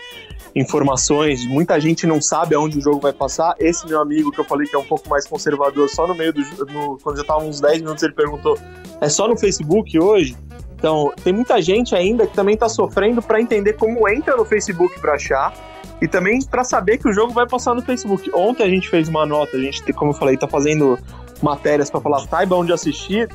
[0.54, 3.54] informações, muita gente não sabe aonde o jogo vai passar.
[3.59, 6.32] Esse meu amigo que eu falei que é um pouco mais conservador, só no meio
[6.32, 8.59] do no, quando já tava uns 10 minutos ele perguntou:
[9.00, 10.37] "É só no Facebook hoje?"
[10.76, 15.00] Então, tem muita gente ainda que também está sofrendo para entender como entra no Facebook
[15.00, 15.54] para achar
[16.00, 18.30] e também para saber que o jogo vai passar no Facebook.
[18.35, 20.98] Ontem a gente fez uma nota, a gente, como eu falei, tá fazendo
[21.42, 23.28] matérias para falar saiba onde assistir.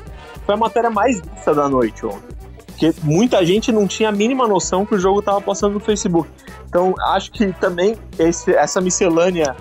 [0.46, 2.32] Foi a matéria mais vista da noite ontem.
[2.66, 6.28] Porque muita gente não tinha a mínima noção que o jogo estava passando no Facebook.
[6.72, 9.54] Então, acho que também esse, essa miscelânea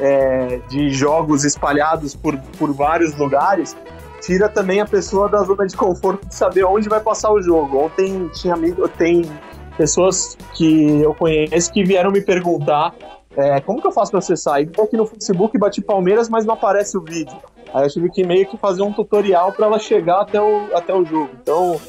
[0.00, 3.76] é, de jogos espalhados por, por vários lugares
[4.20, 7.84] tira também a pessoa da zona de conforto de saber onde vai passar o jogo.
[7.84, 9.22] Ontem tinha amigo, tem
[9.76, 12.92] pessoas que eu conheço que vieram me perguntar
[13.36, 14.60] é, como que eu faço para acessar?
[14.60, 17.36] E aqui no Facebook bati Palmeiras, mas não aparece o vídeo.
[17.72, 20.92] Aí eu tive que meio que fazer um tutorial para ela chegar até o, até
[20.92, 21.30] o jogo.
[21.40, 21.80] Então,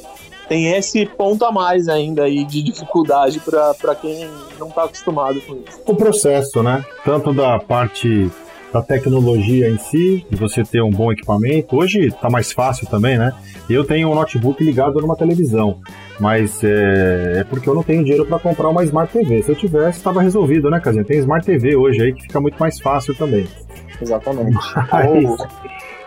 [0.47, 4.29] tem esse ponto a mais ainda aí de dificuldade para quem
[4.59, 5.81] não está acostumado com isso.
[5.85, 6.83] O processo, né?
[7.03, 8.29] Tanto da parte
[8.71, 11.75] da tecnologia em si, de você ter um bom equipamento.
[11.75, 13.33] Hoje está mais fácil também, né?
[13.69, 15.79] Eu tenho um notebook ligado numa televisão,
[16.19, 19.41] mas é, é porque eu não tenho dinheiro para comprar uma Smart TV.
[19.43, 21.03] Se eu tivesse, estava resolvido, né, Casinha?
[21.03, 23.47] Tem Smart TV hoje aí que fica muito mais fácil também.
[24.01, 24.57] Exatamente.
[24.91, 25.47] Mas,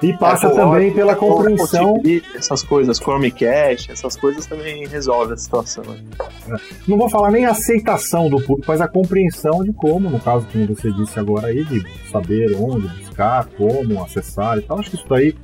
[0.02, 2.00] E passa é, também pela compreensão.
[2.34, 5.84] Essas coisas, Chromecast, essas coisas também resolvem a situação.
[5.84, 6.56] É.
[6.88, 10.46] Não vou falar nem a aceitação do público, mas a compreensão de como, no caso,
[10.50, 14.78] como você disse agora aí, de saber onde buscar, como acessar e tal.
[14.78, 15.34] Acho que isso daí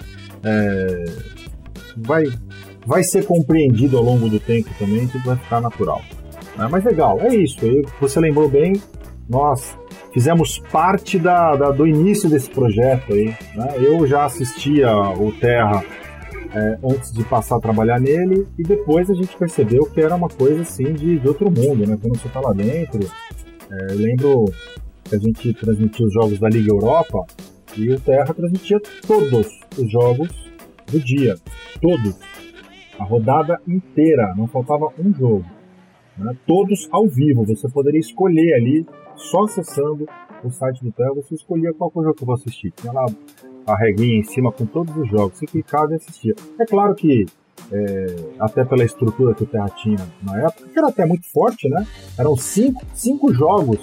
[0.43, 1.05] é,
[1.97, 2.25] vai,
[2.87, 6.01] vai ser compreendido ao longo do tempo também, tudo vai ficar natural.
[6.59, 7.59] É, mas legal, é isso.
[8.01, 8.81] Você lembrou bem,
[9.29, 9.77] nós
[10.17, 13.37] fizemos parte da, da, do início desse projeto aí.
[13.55, 13.75] Né?
[13.77, 15.85] Eu já assistia o Terra
[16.55, 20.31] é, antes de passar a trabalhar nele e depois a gente percebeu que era uma
[20.31, 21.99] coisa assim de, de outro mundo, né?
[22.01, 23.01] Quando você tá lá dentro,
[23.71, 24.45] é, eu lembro
[25.05, 27.27] que a gente transmitia os jogos da Liga Europa
[27.77, 30.31] e o Terra transmitia todos os jogos
[30.91, 31.35] do dia,
[31.79, 32.17] todos,
[32.99, 35.45] a rodada inteira, não faltava um jogo,
[36.19, 36.37] né?
[36.47, 37.45] todos ao vivo.
[37.45, 40.07] Você poderia escolher ali só acessando
[40.45, 42.71] o site do Terra, você escolhia qual jogo que eu vou assistir.
[42.73, 43.07] Tinha lá
[43.67, 46.35] a regrinha em cima com todos os jogos, você clicava e assistia.
[46.59, 47.27] É claro que,
[47.73, 48.07] é,
[48.39, 51.87] até pela estrutura que o Terra tinha na época, que era até muito forte, né?
[52.19, 53.81] Eram cinco, cinco jogos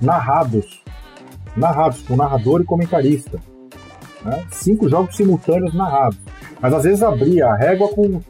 [0.00, 0.82] narrados,
[1.56, 3.38] narrados com narrador e comentarista.
[4.24, 4.44] Né?
[4.50, 6.18] Cinco jogos simultâneos narrados.
[6.60, 8.20] Mas às vezes abria a régua com,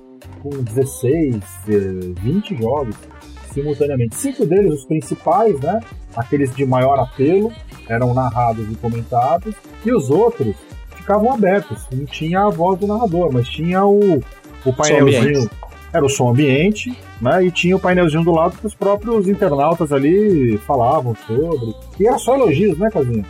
[0.43, 1.37] com 16,
[1.67, 2.97] 20 eh, jogos
[3.53, 4.17] simultaneamente.
[4.17, 5.81] Cinco deles, os principais, né?
[6.17, 7.53] Aqueles de maior apelo,
[7.89, 10.55] eram narrados e comentados, e os outros
[10.97, 11.87] ficavam abertos.
[11.93, 14.23] Não tinha a voz do narrador, mas tinha o,
[14.65, 15.51] o painelzinho.
[15.93, 17.45] Era o som ambiente, né?
[17.45, 21.75] E tinha o painelzinho do lado que os próprios internautas ali falavam sobre.
[21.99, 23.25] E era só elogios, né, Casinha?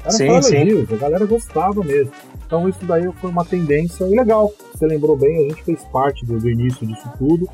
[0.00, 0.94] Era sim, só elogios, sim.
[0.94, 2.10] a galera gostava mesmo.
[2.46, 4.50] Então isso daí foi uma tendência legal.
[4.72, 7.46] Você lembrou bem, a gente fez parte do, do início disso tudo.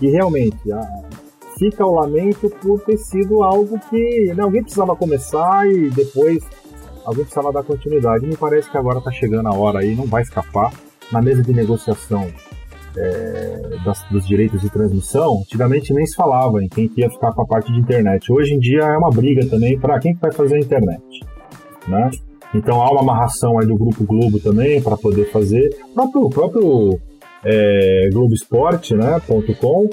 [0.00, 0.80] E realmente, a,
[1.60, 6.42] fica o lamento por ter sido algo que né, alguém precisava começar e depois
[7.04, 8.26] alguém precisava dar continuidade.
[8.26, 10.72] Me parece que agora está chegando a hora aí, não vai escapar.
[11.12, 12.28] Na mesa de negociação
[12.96, 17.42] é, das, dos direitos de transmissão, antigamente nem se falava em quem ia ficar com
[17.42, 18.32] a parte de internet.
[18.32, 21.02] Hoje em dia é uma briga também para quem vai fazer a internet.
[21.88, 22.10] Né?
[22.54, 25.68] Então há uma amarração aí do Grupo Globo também para poder fazer.
[25.82, 27.00] O próprio, próprio
[27.44, 29.90] é, Globoesporte.com né,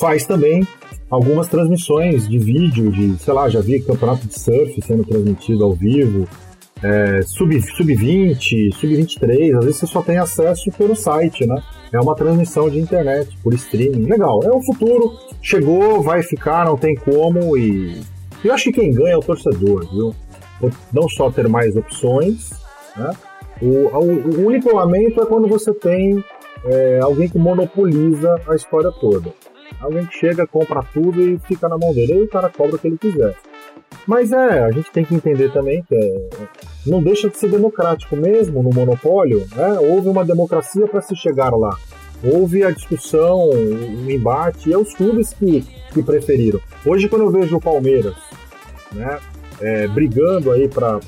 [0.00, 0.66] faz também
[1.10, 5.72] algumas transmissões de vídeo, de, sei lá, já vi campeonato de surf sendo transmitido ao
[5.72, 6.26] vivo,
[6.82, 11.62] é, sub-20, sub sub-23, às vezes você só tem acesso pelo site, né?
[11.92, 14.06] É uma transmissão de internet, por streaming.
[14.06, 18.00] Legal, é o futuro, chegou, vai ficar, não tem como e...
[18.42, 20.14] Eu acho que quem ganha é o torcedor, viu?
[20.92, 22.50] Não só ter mais opções,
[22.96, 23.10] né?
[23.60, 26.24] O, o, o único lamento é quando você tem
[26.64, 29.34] é, alguém que monopoliza a história toda.
[29.80, 32.12] Alguém que chega, compra tudo e fica na mão dele.
[32.12, 33.34] Aí o cara cobra o que ele quiser.
[34.06, 36.28] Mas é, a gente tem que entender também que é,
[36.86, 39.46] não deixa de ser democrático mesmo no monopólio.
[39.54, 39.78] Né?
[39.80, 41.76] Houve uma democracia para se chegar lá.
[42.22, 45.62] Houve a discussão, o embate, e é os clubes que,
[45.92, 46.60] que preferiram.
[46.84, 48.14] Hoje, quando eu vejo o Palmeiras
[48.92, 49.18] né,
[49.60, 51.00] é, brigando aí para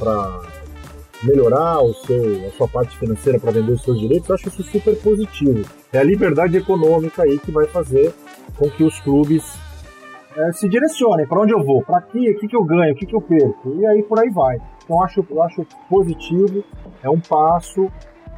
[1.23, 4.63] melhorar o seu, a sua parte financeira para vender os seus direitos, eu acho isso
[4.65, 5.65] super positivo.
[5.93, 8.13] É a liberdade econômica aí que vai fazer
[8.57, 9.59] com que os clubes
[10.37, 12.97] é, se direcionem para onde eu vou, para aqui, o que, que eu ganho, o
[12.97, 14.59] que, que eu perco, e aí por aí vai.
[14.85, 16.65] Então acho, eu acho positivo,
[17.03, 17.91] é um passo,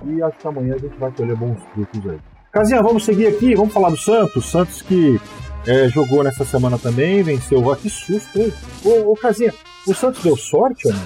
[0.04, 2.18] e acho que amanhã a gente vai colher bons frutos aí.
[2.52, 4.48] Casinha, vamos seguir aqui, vamos falar do Santos.
[4.48, 5.20] Santos que
[5.66, 7.70] é, jogou nessa semana também, venceu.
[7.70, 8.52] Ah, que susto, hein?
[8.84, 9.52] Ô, ô Casinha,
[9.86, 11.00] o Santos deu sorte ou não?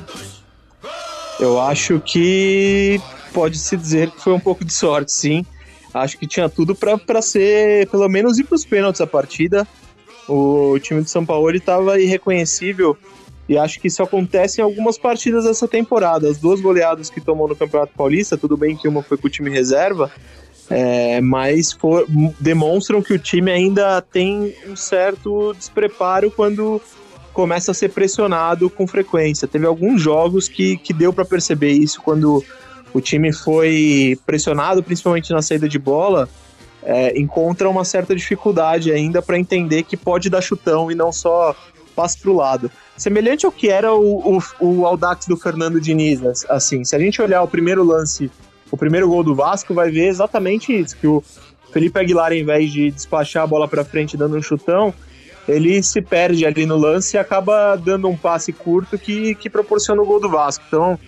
[1.41, 3.01] Eu acho que
[3.33, 5.47] pode-se dizer que foi um pouco de sorte, sim.
[6.01, 9.67] Acho que tinha tudo para ser, pelo menos, ir para os pênaltis a partida.
[10.29, 12.97] O time de São Paulo estava irreconhecível
[13.49, 16.29] e acho que isso acontece em algumas partidas dessa temporada.
[16.29, 19.31] As duas goleadas que tomou no Campeonato Paulista, tudo bem que uma foi com o
[19.31, 20.13] time reserva,
[20.69, 22.07] é, mas for,
[22.39, 26.81] demonstram que o time ainda tem um certo despreparo quando
[27.33, 29.49] começa a ser pressionado com frequência.
[29.49, 32.45] Teve alguns jogos que, que deu para perceber isso quando
[32.93, 36.29] o time foi pressionado, principalmente na saída de bola,
[36.83, 41.55] é, encontra uma certa dificuldade ainda para entender que pode dar chutão e não só
[41.95, 42.71] passe para o lado.
[42.97, 44.99] Semelhante ao que era o, o, o
[45.29, 48.31] do Fernando Diniz, assim, se a gente olhar o primeiro lance,
[48.71, 51.23] o primeiro gol do Vasco, vai ver exatamente isso, que o
[51.73, 54.95] Felipe Aguilar, em vez de despachar a bola para frente dando um chutão,
[55.49, 60.01] ele se perde ali no lance e acaba dando um passe curto que, que proporciona
[60.01, 60.65] o gol do Vasco.
[60.69, 60.99] Então,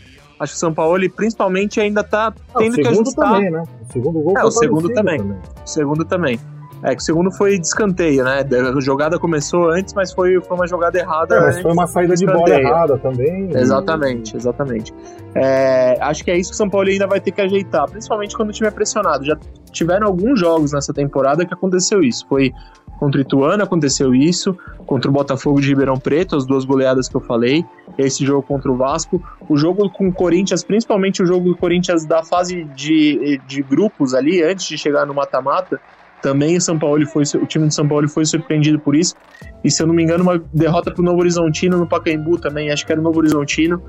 [0.40, 3.35] Acho que o São Paulo, ele, principalmente, ainda tá tendo que ajustar.
[3.35, 3.62] Também, né?
[3.62, 5.18] O segundo gol é, o segundo também.
[5.18, 5.38] também.
[5.64, 6.40] O segundo também.
[6.83, 8.40] É que o segundo foi descanteio, né?
[8.40, 11.35] A jogada começou antes, mas foi, foi uma jogada errada.
[11.35, 13.50] É, mas foi uma saída de bola errada também.
[13.55, 14.94] Exatamente, exatamente.
[15.35, 18.35] É, acho que é isso que o São Paulo ainda vai ter que ajeitar, principalmente
[18.35, 19.26] quando o time é pressionado.
[19.26, 19.37] Já
[19.70, 22.26] tiveram alguns jogos nessa temporada que aconteceu isso.
[22.26, 22.50] Foi
[23.01, 24.55] Contra o Ituano aconteceu isso,
[24.87, 27.65] contra o Botafogo de Ribeirão Preto, as duas goleadas que eu falei,
[27.97, 32.05] esse jogo contra o Vasco, o jogo com o Corinthians, principalmente o jogo do Corinthians
[32.05, 35.81] da fase de, de grupos ali, antes de chegar no mata-mata,
[36.21, 39.15] também o São Paulo foi o time de São Paulo foi surpreendido por isso.
[39.65, 42.71] E se eu não me engano, uma derrota para o Novo Horizontino no Pacaembu também,
[42.71, 43.83] acho que era o Novo Horizontino,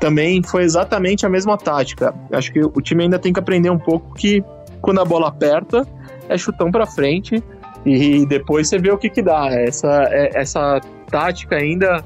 [0.00, 2.14] também foi exatamente a mesma tática.
[2.32, 4.42] Acho que o time ainda tem que aprender um pouco que
[4.80, 5.86] quando a bola aperta,
[6.30, 7.42] é chutão para frente
[7.84, 9.48] e depois você vê o que que dá.
[9.50, 12.02] Essa, é, essa tática ainda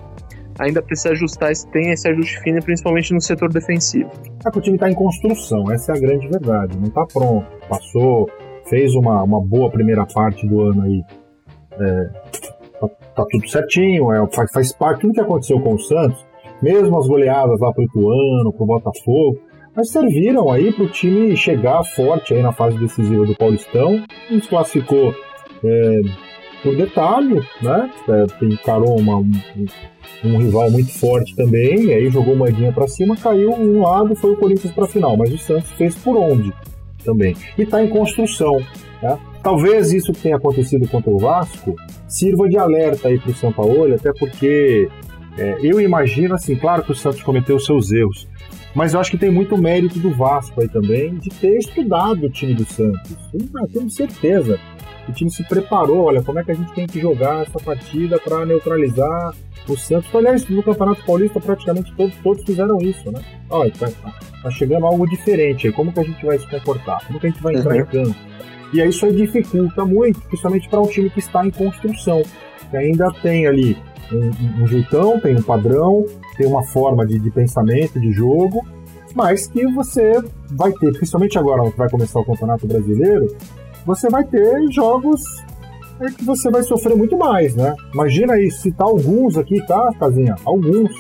[0.59, 4.11] ainda precisa ajustar, tem esse ajuste fino, principalmente no setor defensivo.
[4.45, 6.77] É que o time está em construção, essa é a grande verdade.
[6.77, 7.47] Não está pronto.
[7.69, 8.29] Passou,
[8.69, 11.03] fez uma, uma boa primeira parte do ano aí.
[11.81, 12.05] É,
[12.81, 16.27] tá, tá, tudo certinho, é, faz, faz parte tudo que aconteceu com o Santos,
[16.61, 19.39] mesmo as goleadas lá pro Ituano, pro Botafogo,
[19.77, 24.49] mas serviram aí para o time chegar forte aí na fase decisiva do Paulistão, nos
[24.49, 25.15] classificou
[25.65, 26.01] é,
[26.63, 27.91] por detalhe, né?
[28.09, 33.83] É, encarou uma, um, rival muito forte também, aí jogou moedinha para cima, caiu um
[33.83, 36.53] lado, foi o Corinthians para final, mas o Santos fez por onde
[37.05, 37.37] também.
[37.57, 38.57] E está em construção.
[39.03, 39.19] Né?
[39.43, 41.77] Talvez isso que tenha acontecido contra o Vasco
[42.09, 44.89] sirva de alerta aí para o São Paulo, até porque
[45.39, 48.29] é, eu imagino assim, claro que o Santos cometeu seus erros,
[48.75, 52.31] mas eu acho que tem muito mérito do Vasco aí também de ter estudado o
[52.31, 53.17] time do Santos.
[53.33, 54.59] Eu tenho certeza
[55.09, 58.19] o time se preparou, olha, como é que a gente tem que jogar essa partida
[58.19, 59.35] para neutralizar
[59.73, 60.15] o Santos.
[60.15, 63.21] Aliás, no Campeonato Paulista praticamente todos, todos fizeram isso, né?
[63.51, 63.89] Olha, tá,
[64.43, 67.07] tá, chegando algo diferente, como que a gente vai se comportar?
[67.07, 67.81] Como que a gente vai entrar uhum.
[67.81, 68.17] em campo?
[68.73, 72.23] E aí isso aí dificulta muito, principalmente para um time que está em construção,
[72.71, 73.77] que ainda tem ali
[74.13, 76.05] um, um jeitão, tem um padrão,
[76.37, 78.67] tem uma forma de, de pensamento, de jogo,
[79.15, 83.35] mas que você vai ter, principalmente agora que vai começar o Campeonato Brasileiro,
[83.85, 85.21] você vai ter jogos
[86.17, 87.75] que você vai sofrer muito mais, né?
[87.93, 90.37] Imagina aí, citar alguns aqui, tá, Casinha?
[90.45, 90.91] Alguns.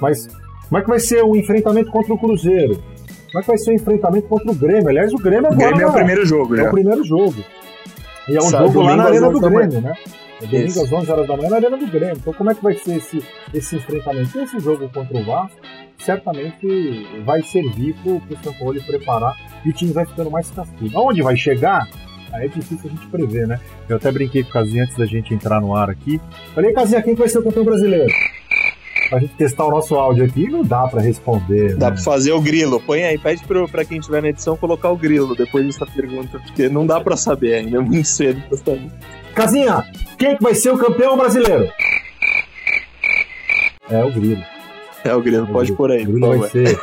[0.00, 0.26] Mas
[0.68, 2.82] como é que vai ser o enfrentamento contra o Cruzeiro?
[3.26, 4.88] Como é que vai ser o enfrentamento contra o Grêmio?
[4.88, 5.54] Aliás, o Grêmio agora.
[5.54, 6.64] O Grêmio é o primeiro jogo, né?
[6.64, 7.44] É o primeiro jogo.
[8.28, 9.92] E é um Sabe, jogo lá na Arena do Grêmio, né?
[10.42, 12.16] É domingo às 11 horas da manhã na Arena do Grêmio.
[12.16, 13.22] Então, como é que vai ser esse,
[13.54, 14.40] esse enfrentamento?
[14.40, 15.60] Esse jogo contra o Vasco
[15.98, 20.98] certamente vai servir para o São Paulo preparar e o time vai ficando mais cascudo.
[20.98, 21.86] Aonde vai chegar?
[22.32, 23.60] Aí é difícil a gente prever, né?
[23.88, 26.20] Eu até brinquei com o Casinha antes da gente entrar no ar aqui.
[26.54, 28.12] Falei, Casinha, quem vai ser o campeão brasileiro?
[29.08, 31.74] Pra gente testar o nosso áudio aqui, não dá pra responder.
[31.76, 31.96] Dá né?
[31.96, 32.80] pra fazer o grilo.
[32.80, 36.38] Põe aí, pede pro, pra quem estiver na edição colocar o grilo depois dessa pergunta,
[36.38, 38.90] porque não dá pra saber ainda, é muito cedo pra saber.
[39.34, 39.84] Casinha,
[40.16, 41.68] quem que vai ser o campeão brasileiro?
[43.90, 44.42] É o grilo.
[45.02, 46.02] É o grilo, pode pôr aí.
[46.02, 46.78] O grilo vai ser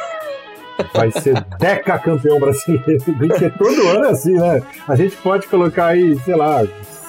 [0.94, 3.04] vai ser Deca campeão brasileiro.
[3.04, 4.62] Porque todo ano é assim, né?
[4.88, 6.66] A gente pode colocar aí, sei lá,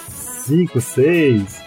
[0.08, 1.60] cinco, seis.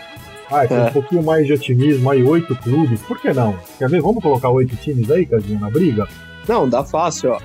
[0.49, 0.81] Ah, tem é.
[0.81, 3.01] um pouquinho mais de otimismo aí, oito clubes.
[3.03, 3.57] Por que não?
[3.77, 4.01] Quer ver?
[4.01, 6.05] Vamos colocar oito times aí, Casinha, na briga?
[6.47, 7.39] Não, dá fácil, ó.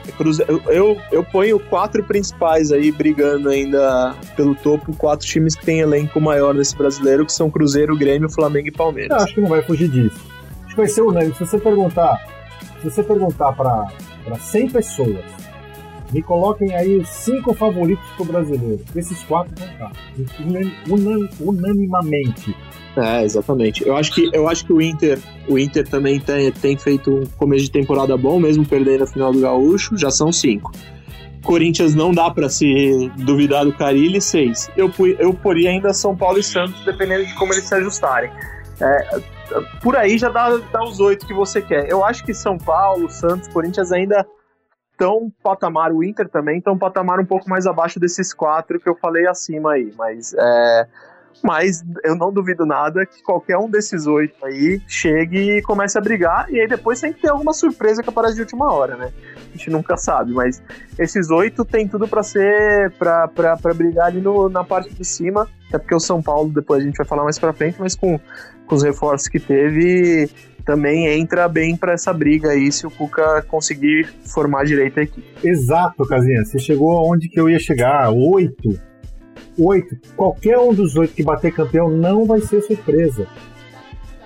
[0.49, 5.81] Eu, eu, eu ponho quatro principais aí brigando ainda pelo topo, quatro times que tem
[5.81, 9.17] elenco maior nesse brasileiro, que são Cruzeiro, Grêmio, Flamengo e Palmeiras.
[9.17, 10.19] Eu acho que não vai fugir disso.
[10.65, 11.35] Acho que vai ser unânime.
[11.35, 12.19] Se você perguntar,
[12.81, 13.87] se você perguntar para
[14.27, 15.25] para 100 pessoas.
[16.13, 18.81] Me coloquem aí os cinco favoritos pro brasileiro.
[18.95, 19.93] Esses quatro vão estar.
[20.89, 22.55] Unan, unanimamente.
[22.97, 23.87] É, exatamente.
[23.87, 27.27] Eu acho que, eu acho que o Inter, o Inter também tem, tem feito um
[27.37, 30.73] começo de temporada bom, mesmo perdendo a final do Gaúcho, já são cinco.
[31.43, 34.69] Corinthians não dá para se duvidar do Carilli, seis.
[34.77, 38.31] Eu, eu poria ainda São Paulo e Santos, dependendo de como eles se ajustarem.
[38.81, 39.21] É,
[39.83, 41.91] por aí já dá, dá os oito que você quer.
[41.91, 44.27] Eu acho que São Paulo, Santos, Corinthians ainda
[44.93, 48.97] estão patamar, o Inter também estão patamar um pouco mais abaixo desses quatro que eu
[48.97, 50.89] falei acima aí, mas é,
[51.43, 56.01] mas eu não duvido nada que qualquer um desses oito aí chegue e comece a
[56.01, 59.13] brigar, e aí depois tem que ter alguma surpresa que aparece de última hora, né?
[59.37, 60.63] A gente nunca sabe, mas
[60.99, 65.79] esses oito tem tudo para ser, para brigar ali no, na parte de cima, até
[65.79, 68.19] porque o São Paulo, depois a gente vai falar mais pra frente, mas com,
[68.67, 70.29] com os reforços que teve,
[70.65, 75.27] também entra bem para essa briga aí se o Cuca conseguir formar direito a equipe.
[75.45, 76.45] Exato, Casinha.
[76.45, 78.11] Você chegou aonde que eu ia chegar.
[78.11, 78.77] Oito
[79.59, 83.27] oito, qualquer um dos oito que bater campeão não vai ser surpresa.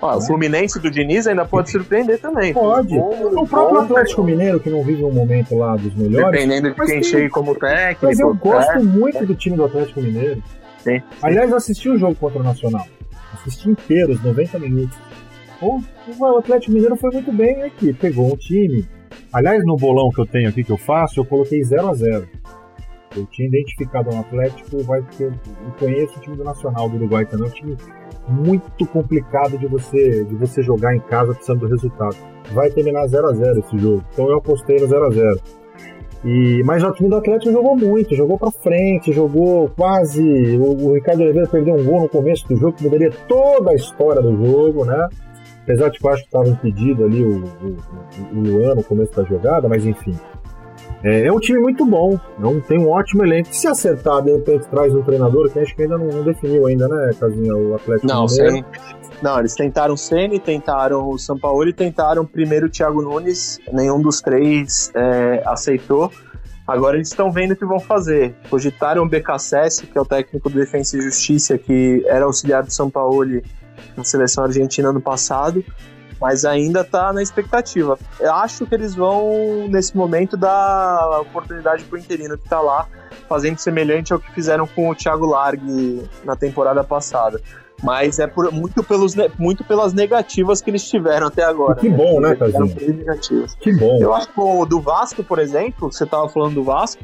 [0.01, 2.53] Ó, o Fluminense do Diniz ainda pode surpreender também.
[2.53, 2.97] Pode.
[2.97, 6.31] O, o próprio Atlético Mineiro, que não vive um momento lá dos melhores.
[6.31, 8.07] Dependendo de quem chegue como técnico.
[8.07, 10.41] Mas eu gosto é, muito do time do Atlético Mineiro.
[10.79, 11.01] Sim.
[11.21, 12.85] Aliás, eu assisti o jogo contra o Nacional.
[13.33, 14.97] Assisti inteiro, os 90 minutos.
[15.61, 15.79] O,
[16.17, 17.93] o Atlético Mineiro foi muito bem aqui.
[17.93, 18.87] Pegou um time.
[19.31, 22.27] Aliás, no bolão que eu tenho aqui que eu faço, eu coloquei 0 a 0
[23.15, 25.25] Eu tinha identificado um Atlético, vai ter.
[25.25, 27.77] Eu conheço o time do Nacional do Uruguai também, é um time
[28.27, 32.15] muito complicado de você de você jogar em casa precisando do resultado.
[32.53, 34.03] Vai terminar 0 a 0 esse jogo.
[34.13, 35.41] Então eu apostei no 0 a 0
[36.23, 40.21] e, mas o time do Atlético jogou muito, jogou para frente, jogou quase.
[40.57, 43.75] O, o, Ricardo Oliveira perdeu um gol no começo do jogo, que mudaria toda a
[43.75, 45.07] história do jogo, né?
[45.63, 49.15] Apesar de que eu acho que estava impedido ali o, o, o Luan no começo
[49.15, 50.15] da jogada, mas enfim.
[51.03, 53.53] É, é um time muito bom, não tem um ótimo elenco.
[53.53, 56.87] Se acertar, de repente traz um treinador, que acho que ainda não, não definiu ainda,
[56.87, 58.65] né, Casinha, o Atlético Não, Mineiro.
[59.21, 63.59] Não, eles tentaram o Ceni, tentaram o São Paulo e tentaram primeiro o Thiago Nunes.
[63.71, 66.11] Nenhum dos três é, aceitou.
[66.67, 68.35] Agora eles estão vendo o que vão fazer.
[68.49, 72.71] Cogitaram o BKSS, que é o técnico do Defensa e Justiça, que era auxiliar do
[72.71, 73.41] São Paulo
[73.95, 75.63] na seleção argentina no passado,
[76.21, 77.97] mas ainda está na expectativa.
[78.19, 82.87] Eu acho que eles vão, nesse momento, dar oportunidade para o interino que está lá,
[83.27, 87.41] fazendo semelhante ao que fizeram com o Thiago Largue na temporada passada.
[87.81, 91.79] Mas é por, muito, pelos, muito pelas negativas que eles tiveram até agora.
[91.79, 91.97] Que né?
[91.97, 93.47] bom, né, Casinho?
[93.59, 93.99] Que bom.
[93.99, 97.03] Eu acho que o do Vasco, por exemplo, você estava falando do Vasco,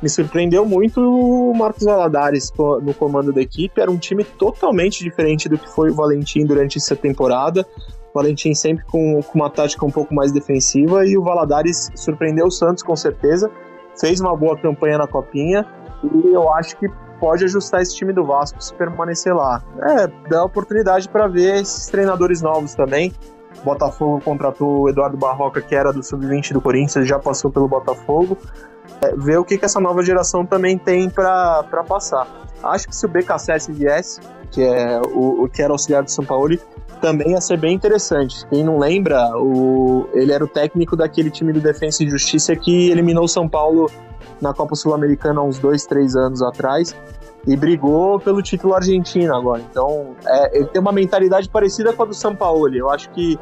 [0.00, 2.50] me surpreendeu muito o Marcos Valadares
[2.80, 3.78] no comando da equipe.
[3.78, 7.66] Era um time totalmente diferente do que foi o Valentim durante essa temporada.
[8.14, 12.50] Valentim sempre com, com uma tática um pouco mais defensiva e o Valadares surpreendeu o
[12.50, 13.50] Santos com certeza.
[14.00, 15.66] Fez uma boa campanha na Copinha
[16.02, 16.88] e eu acho que
[17.18, 19.62] pode ajustar esse time do Vasco se permanecer lá.
[19.82, 23.12] É, dá oportunidade para ver esses treinadores novos também.
[23.64, 28.36] Botafogo contratou o Eduardo Barroca, que era do sub-20 do Corinthians, já passou pelo Botafogo.
[29.00, 32.28] É, ver o que, que essa nova geração também tem para passar.
[32.62, 34.20] Acho que se o BKSS viesse,
[34.54, 36.56] que é o, o que era auxiliar do São Paulo,
[37.00, 38.46] também ia ser bem interessante.
[38.48, 42.90] Quem não lembra, o, ele era o técnico daquele time do Defensa e Justiça que
[42.90, 43.90] eliminou o São Paulo
[44.40, 46.94] na Copa Sul-Americana uns dois, três anos atrás
[47.46, 49.60] e brigou pelo título argentino agora.
[49.70, 52.74] Então, é, ele tem uma mentalidade parecida com a do São Paulo.
[52.74, 53.38] Eu acho que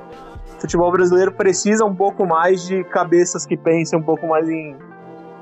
[0.57, 4.75] o futebol brasileiro precisa um pouco mais de cabeças que pensem um pouco mais em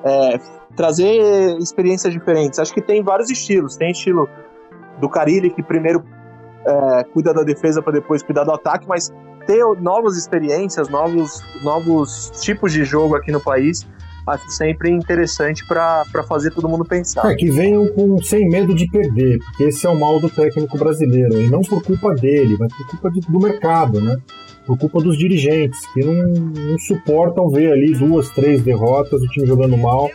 [0.05, 0.41] é,
[0.77, 2.59] trazer experiências diferentes.
[2.59, 3.77] Acho que tem vários estilos.
[3.77, 4.29] Tem estilo
[5.01, 6.05] do Carilli, que primeiro
[6.67, 9.13] é, cuida da defesa para depois cuidar do ataque, mas
[9.47, 13.87] ter novas experiências, novos, novos tipos de jogo aqui no país
[14.27, 17.31] acho sempre interessante para fazer todo mundo pensar.
[17.31, 20.79] É, que venham com, sem medo de perder, porque esse é o mal do técnico
[20.79, 24.17] brasileiro, e não por culpa dele, mas por culpa de, do mercado, né?
[24.67, 29.47] Por culpa dos dirigentes, que não, não suportam ver ali duas, três derrotas, o time
[29.47, 30.11] jogando mal,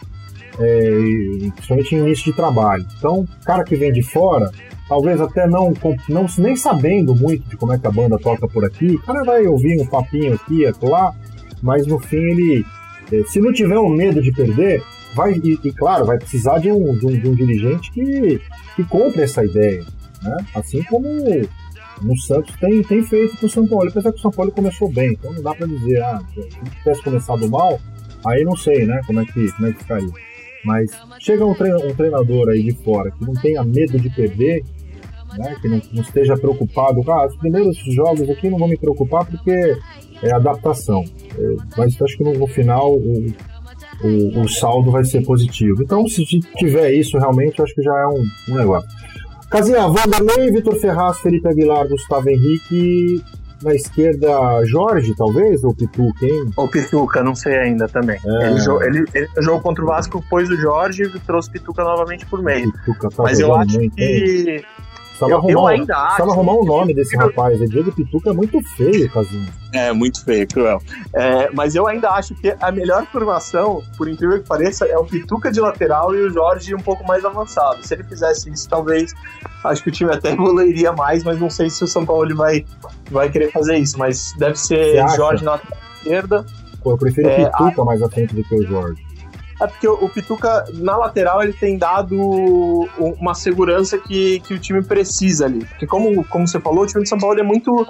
[0.60, 2.86] é, principalmente em início de trabalho.
[2.98, 4.50] Então, cara que vem de fora,
[4.88, 5.74] talvez até não,
[6.10, 9.24] não nem sabendo muito de como é que a banda toca por aqui, o cara
[9.24, 11.14] vai ouvir um papinho aqui, lá,
[11.62, 12.66] mas no fim ele
[13.12, 14.82] é, se não tiver o medo de perder,
[15.14, 18.42] vai, e, e claro, vai precisar de um, de um, de um, dirigente que,
[18.76, 19.86] que compre essa ideia.
[20.24, 20.38] Né?
[20.56, 21.08] Assim como
[22.02, 23.90] no Santos tem, tem feito com o São Paulo.
[23.90, 27.04] Apesar que o São Paulo começou bem, então não dá para dizer, ah, se tivesse
[27.04, 27.80] começado mal,
[28.26, 30.35] aí não sei, né, como é que, como é que ficaria.
[30.66, 34.64] Mas chega um, treinador, um treinador aí de fora que não tenha medo de perder,
[35.38, 39.26] né, que não, não esteja preocupado, ah, os primeiros jogos aqui não vou me preocupar
[39.26, 39.78] porque
[40.22, 41.04] é adaptação.
[41.38, 43.28] É, mas acho que no, no final o,
[44.04, 45.84] o, o, saldo vai ser positivo.
[45.84, 46.24] Então, se
[46.58, 48.90] tiver isso realmente, acho que já é um, um negócio.
[49.50, 53.24] Casinha, Vanderlei, Vitor Ferraz, Felipe Aguilar, Gustavo Henrique.
[53.66, 55.64] Na esquerda, Jorge, talvez?
[55.64, 56.52] Ou Pituca, hein?
[56.56, 58.20] Ou Pituca, não sei ainda também.
[58.24, 58.48] É.
[58.48, 62.28] Ele, jogou, ele, ele, jogou contra o Vasco, pôs o Jorge e trouxe Pituca novamente
[62.28, 62.72] por meio.
[62.72, 64.04] Pituca tá Mas eu acho que.
[64.04, 64.64] Hein?
[65.16, 67.62] Precisava, eu, arrumar, eu ainda precisava arrumar o nome desse rapaz.
[67.62, 69.48] É Diego Pituca é muito feio, Casinho.
[69.74, 70.82] É, muito feio, cruel.
[71.14, 75.06] É, mas eu ainda acho que a melhor formação, por incrível que pareça, é o
[75.06, 77.86] Pituca de lateral e o Jorge um pouco mais avançado.
[77.86, 79.14] Se ele fizesse isso, talvez
[79.64, 82.66] acho que o time até evoluiria mais, mas não sei se o São Paulo vai,
[83.10, 83.98] vai querer fazer isso.
[83.98, 85.60] Mas deve ser Jorge na
[85.96, 86.46] esquerda.
[86.84, 87.86] Pô, eu prefiro é, Pituca a...
[87.86, 89.05] mais à frente do que o Jorge.
[89.62, 92.18] É porque o Pituca, na lateral, ele tem dado
[92.98, 95.64] uma segurança que, que o time precisa ali.
[95.64, 97.88] Porque, como, como você falou, o time de São Paulo é muito.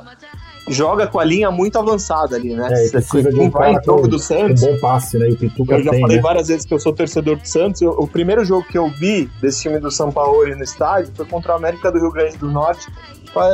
[0.67, 2.67] joga com a linha muito avançada ali, né?
[2.71, 4.61] É, precisa de um em jogo do Santos.
[4.61, 5.29] Um bom passe, né?
[5.29, 6.21] E o Pituca Eu já tem, falei né?
[6.21, 7.81] várias vezes que eu sou torcedor do Santos.
[7.81, 11.25] Eu, o primeiro jogo que eu vi desse time do São Paulo no estádio foi
[11.25, 12.87] contra a América do Rio Grande do Norte,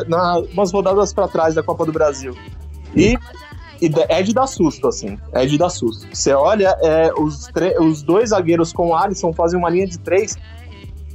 [0.09, 2.35] na, umas rodadas para trás da Copa do Brasil.
[2.93, 3.17] E
[4.09, 5.17] é de dar susto, assim.
[5.33, 6.07] É de dar susto.
[6.13, 10.37] Você olha, é, os, os dois zagueiros com o Alisson fazem uma linha de três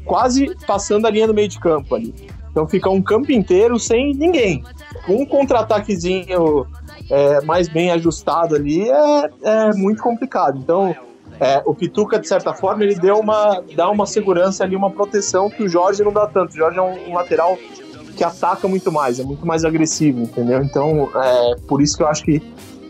[0.05, 2.15] quase passando a linha do meio de campo ali.
[2.51, 4.65] Então fica um campo inteiro sem ninguém.
[5.09, 6.67] Um contra-ataquezinho
[7.11, 10.59] é, mais bem ajustado ali é, é muito complicado.
[10.59, 10.97] Então
[11.39, 15.51] é, o Pituca, de certa forma, ele deu uma, dá uma segurança ali, uma proteção
[15.51, 16.53] que o Jorge não dá tanto.
[16.53, 17.59] O Jorge é um, um lateral
[18.17, 20.63] que ataca muito mais, é muito mais agressivo, entendeu?
[20.63, 22.43] Então, é, por isso que eu acho que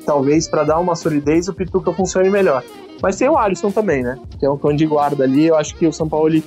[0.07, 2.63] talvez para dar uma solidez o Pituca funcione melhor.
[3.03, 4.19] Mas tem o Alisson também, né?
[4.39, 5.47] Que é um cão de guarda ali.
[5.47, 6.45] Eu acho que o São Paulo, ele,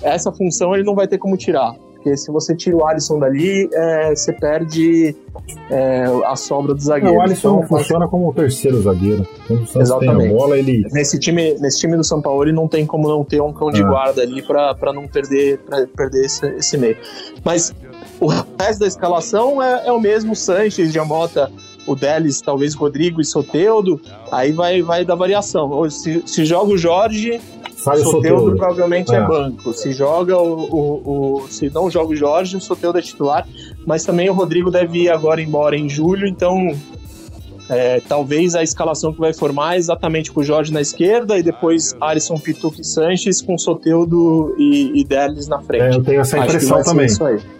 [0.00, 1.74] essa função ele não vai ter como tirar.
[1.94, 5.14] Porque se você tira o Alisson dali, é, você perde
[5.70, 7.12] é, a sobra do zagueiro.
[7.12, 9.28] Não, o Alisson então, funciona como o terceiro zagueiro.
[9.46, 10.18] Quando o Santos Exatamente.
[10.18, 10.86] tem a bola, ele.
[10.92, 13.70] Nesse time, nesse time do São Paulo, ele não tem como não ter um cão
[13.70, 13.84] de é.
[13.84, 16.96] guarda ali para não perder, pra perder esse, esse meio.
[17.44, 17.74] Mas
[18.20, 21.50] o resto da escalação é, é o mesmo: Sanches, Jamota,
[21.86, 24.00] o Delis, talvez Rodrigo e Soteudo.
[24.30, 25.88] Aí vai, vai dar variação.
[25.90, 27.40] Se, se joga o Jorge
[27.80, 29.16] Sai o Soteudo provavelmente é.
[29.16, 29.26] é.
[29.26, 29.72] banco.
[29.72, 33.48] Se joga o, o, o, Se não joga o Jorge, o Soteudo é titular.
[33.86, 36.76] Mas também o Rodrigo deve ir agora embora em julho, então
[37.70, 41.42] é, talvez a escalação que vai formar é exatamente com o Jorge na esquerda e
[41.42, 45.82] depois Alisson Pituque Sanches com Soteudo e, e Delis na frente.
[45.82, 47.06] É, eu tenho essa impressão também.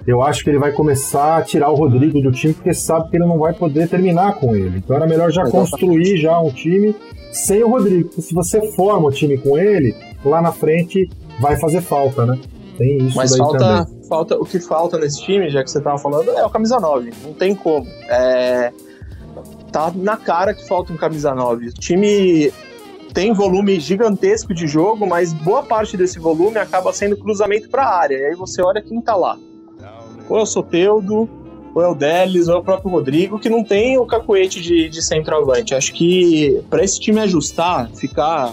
[0.04, 3.16] Eu acho que ele vai começar a tirar o Rodrigo do time porque sabe que
[3.16, 4.78] ele não vai poder terminar com ele.
[4.78, 5.70] Então era melhor já Exatamente.
[5.70, 6.96] construir já um time
[7.30, 8.08] sem o Rodrigo.
[8.08, 9.94] Porque se você forma o time com ele,
[10.24, 11.08] lá na frente
[11.40, 12.36] vai fazer falta, né?
[12.76, 16.30] Tem isso Mas falta, falta, o que falta nesse time, já que você estava falando,
[16.30, 17.12] é o camisa 9.
[17.22, 17.86] Não tem como.
[18.08, 18.72] É,
[19.70, 21.68] tá na cara que falta um camisa 9.
[21.68, 22.52] O time
[23.12, 27.98] tem volume gigantesco de jogo, mas boa parte desse volume acaba sendo cruzamento para a
[27.98, 28.16] área.
[28.16, 29.38] E aí você olha quem tá lá.
[30.28, 31.28] Ou é o Soteudo,
[31.74, 34.88] ou é o Delis, ou é o próprio Rodrigo, que não tem o cacuete de,
[34.88, 35.74] de centroavante.
[35.74, 38.52] Acho que para esse time ajustar, ficar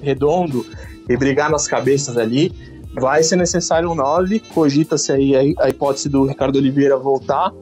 [0.00, 0.64] redondo
[1.08, 2.52] e brigar nas cabeças ali,
[2.94, 4.40] vai ser necessário um 9.
[4.40, 7.52] Cogita-se aí a hipótese do Ricardo Oliveira voltar,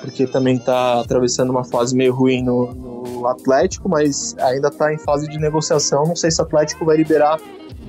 [0.00, 4.98] porque também está atravessando uma fase meio ruim no, no Atlético, mas ainda está em
[4.98, 6.04] fase de negociação.
[6.06, 7.38] Não sei se o Atlético vai liberar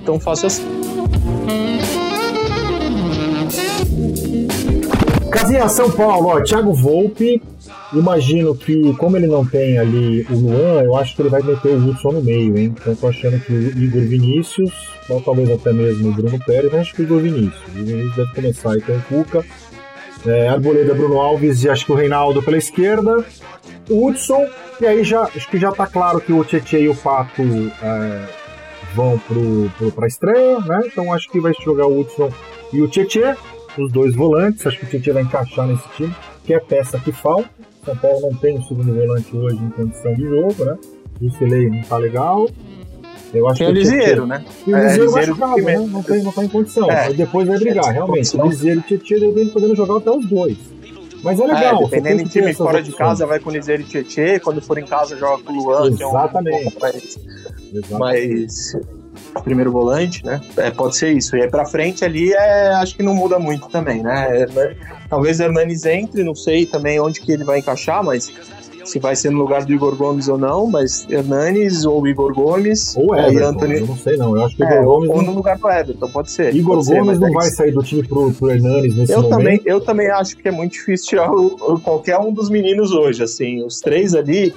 [0.05, 0.63] tão fácil assim.
[5.31, 7.41] Casinha São Paulo, ó, Thiago Volpe.
[7.93, 11.75] Imagino que, como ele não tem ali o Luan, eu acho que ele vai meter
[11.75, 12.73] o Hudson no meio, hein?
[12.79, 14.71] Então tô achando que o Igor Vinícius,
[15.09, 17.67] ou talvez até mesmo o Bruno Pérez, mas acho que o Igor Vinícius.
[17.67, 19.45] O Vinícius deve começar aí com o Cuca.
[20.25, 23.25] É, Arboleda, Bruno Alves e acho que o Reinaldo pela esquerda.
[23.89, 24.47] O Hudson,
[24.79, 28.25] e aí já, acho que já tá claro que o Tietchan e o Pato é,
[28.93, 30.81] vão pro, pra estreia, né?
[30.85, 32.31] Então acho que vai jogar o Hudson
[32.71, 33.35] e o Tietchan
[33.77, 34.65] os dois volantes.
[34.65, 36.15] Acho que o Tietchan vai encaixar nesse time,
[36.45, 37.49] que é a peça que falta.
[37.83, 40.77] São Paulo não tem o segundo volante hoje em condição de jogo, né?
[41.21, 42.47] O Cilei não tá legal.
[43.33, 44.43] Eu acho tem que o Lisieiro, né?
[44.67, 45.77] E o é, Lisieiro machucado, né?
[45.77, 46.91] Não, tem, não tá em condição.
[46.91, 47.13] É.
[47.13, 48.37] depois vai brigar, é, realmente.
[48.37, 50.57] O Lisieiro e o Tietchan devem podendo jogar até os dois.
[51.23, 51.83] Mas é legal.
[51.83, 52.87] É, dependendo de time fora opções.
[52.87, 54.39] de casa, vai com o Lisieiro e Tietchan.
[54.39, 56.57] Quando for em casa, joga com o Luan, Exatamente.
[56.57, 57.19] que é um mais,
[57.91, 58.75] mais
[59.43, 60.41] primeiro volante, né?
[60.57, 61.35] É, pode ser isso.
[61.35, 64.41] E aí pra frente ali, é, acho que não muda muito também, né?
[64.41, 64.75] É,
[65.09, 68.31] talvez Hernanes entre, não sei também onde que ele vai encaixar, mas
[68.85, 72.95] se vai ser no lugar do Igor Gomes ou não, mas Hernanes ou Igor Gomes.
[72.95, 73.79] Ou Everton, Anthony...
[73.79, 74.35] eu não sei não.
[74.35, 75.09] Eu acho que o é, Igor Gomes.
[75.09, 75.23] Ou não...
[75.23, 76.55] no lugar do Everton, pode ser.
[76.55, 79.21] Igor pode Gomes ser, não é vai sair do time pro, pro Hernanes nesse eu
[79.21, 79.37] momento.
[79.37, 82.91] Também, eu também acho que é muito difícil tirar o, o, qualquer um dos meninos
[82.91, 83.63] hoje, assim.
[83.63, 84.53] Os três ali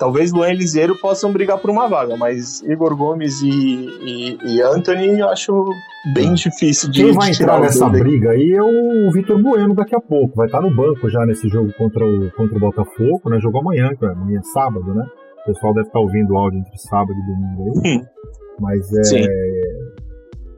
[0.00, 4.62] Talvez Luan e Liseiro possam brigar por uma vaga, mas Igor Gomes e, e, e
[4.62, 5.52] Anthony eu acho
[6.14, 9.94] bem difícil de Quem vai de entrar nessa briga aí é o Vitor Bueno daqui
[9.94, 10.36] a pouco.
[10.36, 13.38] Vai estar no banco já nesse jogo contra o, contra o Botafogo, né?
[13.40, 15.06] Jogo amanhã, que é amanhã é sábado, né?
[15.42, 17.98] O pessoal deve estar ouvindo o áudio entre sábado e domingo aí.
[17.98, 18.04] Hum.
[18.58, 19.02] Mas é.
[19.04, 19.26] Sim.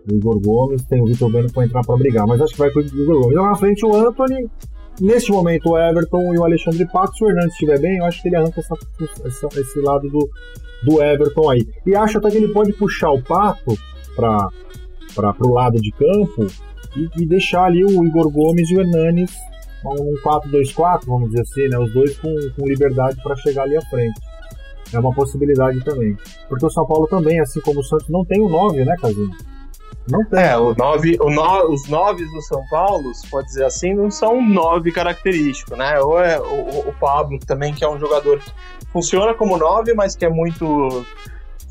[0.09, 2.71] O Igor Gomes tem o Vitor Bueno para entrar para brigar, mas acho que vai
[2.71, 3.37] com o Igor Gomes.
[3.37, 4.49] Lá na frente o Anthony,
[5.01, 8.23] Neste momento, o Everton e o Alexandre Pato, se o Hernandes estiver bem, eu acho
[8.23, 8.77] que ele arranca essa,
[9.25, 10.29] essa, esse lado do,
[10.85, 11.67] do Everton aí.
[11.87, 13.77] E acho até que ele pode puxar o Pato
[14.15, 16.47] para o lado de campo
[16.97, 19.33] e, e, deixar ali o Igor Gomes e o Hernanes
[19.85, 21.79] um 4-2-4, vamos dizer assim, né?
[21.79, 24.21] Os dois com, com liberdade para chegar ali à frente.
[24.93, 26.17] É uma possibilidade também.
[26.49, 29.31] Porque o São Paulo também, assim como o Santos, não tem o 9, né, Casinho?
[30.09, 30.41] Não tem.
[30.41, 34.11] É, o nove, o no, os nove do São Paulo, se pode dizer assim, não
[34.11, 35.99] são nove característicos, né?
[36.01, 38.51] Ou é o, o Pablo também, que é um jogador que
[38.93, 41.05] funciona como nove, mas que é muito.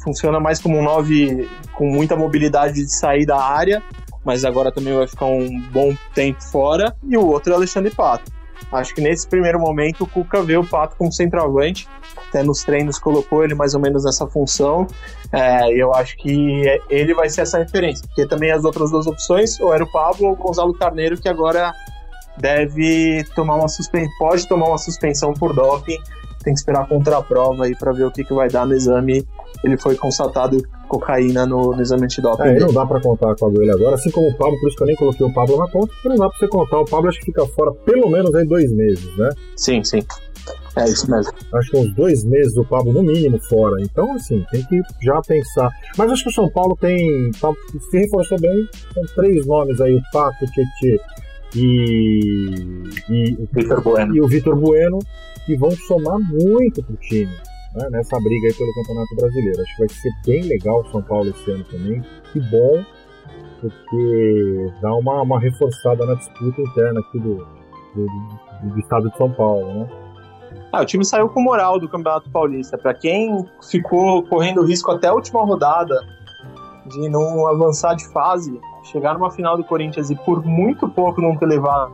[0.02, 3.84] funciona mais como um nove com muita mobilidade de sair da área,
[4.24, 6.96] mas agora também vai ficar um bom tempo fora.
[7.04, 8.32] E o outro é o Alexandre Pato.
[8.72, 11.88] Acho que nesse primeiro momento o Cuca vê o Pato como centroavante,
[12.28, 14.88] até nos treinos colocou ele mais ou menos nessa função.
[15.32, 19.60] É, eu acho que ele vai ser essa referência, porque também as outras duas opções,
[19.60, 21.74] ou era o Pablo ou o Gonzalo Carneiro, que agora
[22.38, 25.98] deve tomar uma suspensão, pode tomar uma suspensão por doping.
[26.44, 28.74] Tem que esperar contra a prova aí para ver o que, que vai dar no
[28.74, 29.26] exame.
[29.64, 32.44] Ele foi constatado cocaína no, no exame antidoping.
[32.44, 34.84] É, não dá para contar com ele agora, assim como o Pablo, por isso que
[34.84, 36.80] eu nem coloquei o Pablo na conta, porque não dá para você contar.
[36.80, 39.30] O Pablo acho que fica fora pelo menos aí dois meses, né?
[39.56, 40.04] Sim, sim.
[40.76, 41.34] É isso mesmo.
[41.54, 43.82] Acho que uns dois meses o Pablo, no mínimo, fora.
[43.82, 45.70] Então, assim, tem que já pensar.
[45.98, 47.30] Mas acho que o São Paulo tem.
[47.32, 47.52] Tá,
[47.90, 48.68] se reforçou bem.
[48.94, 51.02] São três nomes aí: o Pato, o Tietê
[51.56, 54.16] e, e, Vitor Bueno.
[54.16, 55.00] e o Vitor Bueno,
[55.46, 57.32] que vão somar muito pro time.
[57.74, 59.62] Né, nessa briga aí pelo Campeonato Brasileiro.
[59.62, 62.04] Acho que vai ser bem legal o São Paulo esse ano também.
[62.34, 62.84] Que bom,
[63.62, 67.36] porque dá uma, uma reforçada na disputa interna aqui do,
[67.96, 69.90] do, do, do estado de São Paulo, né?
[70.72, 72.78] Ah, o time saiu com moral do Campeonato Paulista.
[72.78, 75.96] Para quem ficou correndo risco até a última rodada
[76.88, 78.58] de não avançar de fase,
[78.92, 81.92] chegar numa final do Corinthians e por muito pouco não ter levado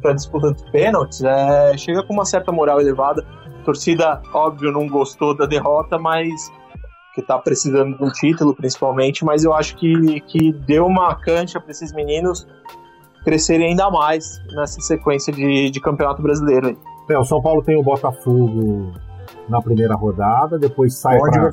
[0.00, 3.24] para disputa de pênaltis, é, chega com uma certa moral elevada.
[3.60, 6.52] A torcida, óbvio, não gostou da derrota, mas
[7.14, 11.60] que está precisando de um título, principalmente, mas eu acho que, que deu uma cancha
[11.60, 12.46] para esses meninos
[13.22, 16.68] crescerem ainda mais nessa sequência de, de campeonato brasileiro.
[16.68, 16.76] Aí.
[17.08, 18.92] É, o São Paulo tem o Botafogo
[19.48, 21.50] na primeira rodada, depois sai para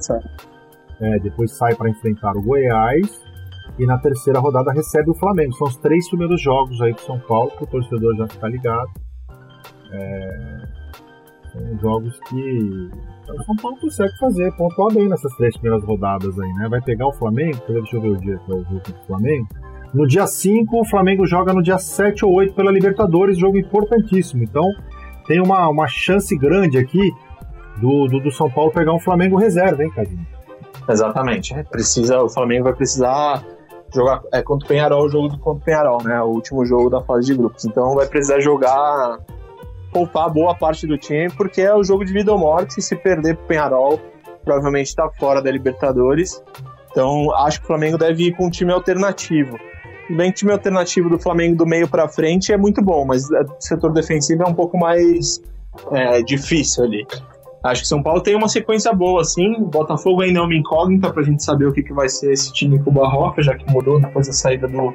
[0.99, 3.31] é, depois sai para enfrentar o Goiás
[3.82, 5.54] e na terceira rodada recebe o Flamengo.
[5.54, 8.92] São os três primeiros jogos aí do São Paulo, que o torcedor já está ligado.
[9.92, 10.62] É,
[11.52, 12.92] são jogos que
[13.28, 16.68] o São Paulo consegue fazer, pontuar bem nessas três primeiras rodadas aí, né?
[16.70, 19.48] Vai pegar o Flamengo, deixa eu ver o dia que é o jogo do Flamengo.
[19.96, 24.44] No dia 5, o Flamengo joga no dia 7 ou 8 pela Libertadores, jogo importantíssimo.
[24.44, 24.70] Então,
[25.26, 27.12] tem uma, uma chance grande aqui
[27.78, 30.28] do, do, do São Paulo pegar um Flamengo reserva, hein, Casinho?
[30.88, 31.56] Exatamente.
[31.72, 33.44] Precisa, o Flamengo vai precisar
[33.94, 36.22] jogar é, contra o Penharol, o jogo do contra o Penharol, né?
[36.22, 37.66] O último jogo da fase de grupos.
[37.66, 39.20] Então vai precisar jogar,
[39.92, 42.82] poupar boa parte do time, porque é o jogo de vida ou morte.
[42.82, 44.00] Se perder pro Penharol,
[44.44, 46.44] provavelmente está fora da Libertadores.
[46.92, 49.58] Então acho que o Flamengo deve ir com um time alternativo.
[50.10, 53.30] Bem que o time alternativo do Flamengo do meio para frente é muito bom, mas
[53.30, 55.42] o setor defensivo é um pouco mais
[55.92, 57.08] é, difícil ali.
[57.64, 59.53] Acho que São Paulo tem uma sequência boa, assim.
[59.66, 62.82] Botafogo ainda é uma incógnita pra gente saber o que, que vai ser esse time
[62.82, 64.93] com o Barroca, já que mudou depois da saída do,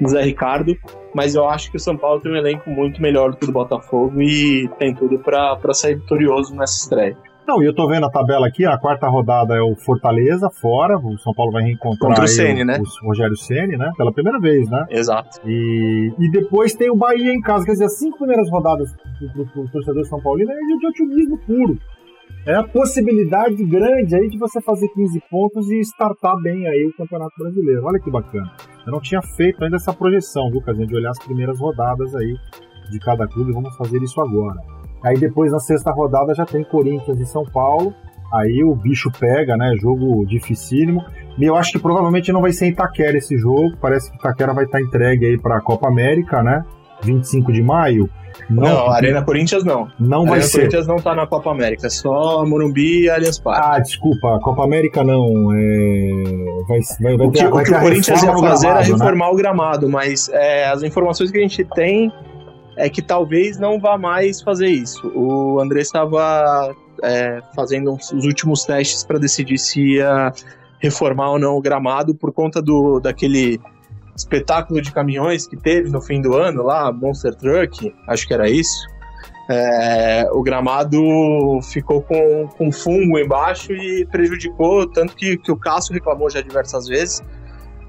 [0.00, 0.74] do Zé Ricardo.
[1.14, 3.46] Mas eu acho que o São Paulo tem um elenco muito melhor do que o
[3.48, 7.16] do Botafogo e tem tudo para sair vitorioso nessa estreia.
[7.46, 10.98] Não, e eu tô vendo a tabela aqui, a quarta rodada é o Fortaleza fora,
[10.98, 12.80] o São Paulo vai reencontrar Contra o, Ceni, né?
[12.80, 13.92] o Rogério Ceni, né?
[13.96, 14.84] Pela primeira vez, né?
[14.90, 15.38] Exato.
[15.46, 19.28] E, e depois tem o Bahia em casa, quer dizer, as cinco primeiras rodadas pro,
[19.30, 21.78] pro, pro torcedor São Paulino é de otimismo puro
[22.46, 26.96] é a possibilidade grande aí de você fazer 15 pontos e startar bem aí o
[26.96, 27.84] Campeonato Brasileiro.
[27.84, 28.52] Olha que bacana.
[28.86, 32.36] Eu não tinha feito ainda essa projeção, viu, Casinha, de olhar as primeiras rodadas aí
[32.88, 33.52] de cada clube.
[33.52, 34.60] Vamos fazer isso agora.
[35.04, 37.92] Aí depois na sexta rodada já tem Corinthians e São Paulo.
[38.32, 39.74] Aí o bicho pega, né?
[39.80, 41.04] Jogo dificílimo.
[41.38, 43.76] E eu acho que provavelmente não vai ser em Itaquera esse jogo.
[43.80, 46.64] Parece que Itaquera vai estar entregue aí para a Copa América, né?
[47.02, 48.08] 25 de maio.
[48.50, 49.88] Não, não Arena Corinthians não.
[49.98, 50.58] Não Arena vai ser.
[50.58, 53.60] Corinthians não tá na Copa América, só Morumbi e Allianz Parque.
[53.64, 55.52] Ah, desculpa, Copa América não.
[55.52, 56.22] É...
[56.68, 59.26] Vai, vai, vai o que, ter, o, que o Corinthians ia fazer gramado, era reformar
[59.26, 59.32] né?
[59.32, 62.12] o gramado, mas é, as informações que a gente tem
[62.76, 65.10] é que talvez não vá mais fazer isso.
[65.14, 70.32] O André estava é, fazendo os últimos testes para decidir se ia
[70.78, 73.58] reformar ou não o gramado por conta do daquele
[74.16, 78.48] espetáculo de caminhões que teve no fim do ano lá, Monster Truck, acho que era
[78.48, 78.86] isso.
[79.48, 81.00] É, o gramado
[81.62, 86.88] ficou com, com fungo embaixo e prejudicou, tanto que, que o Cássio reclamou já diversas
[86.88, 87.22] vezes.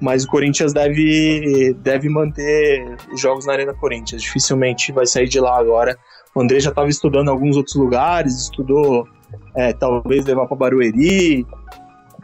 [0.00, 4.22] Mas o Corinthians deve, deve manter os jogos na Arena Corinthians.
[4.22, 5.98] Dificilmente vai sair de lá agora.
[6.32, 9.08] O André já estava estudando alguns outros lugares, estudou
[9.56, 11.44] é, talvez levar para Barueri,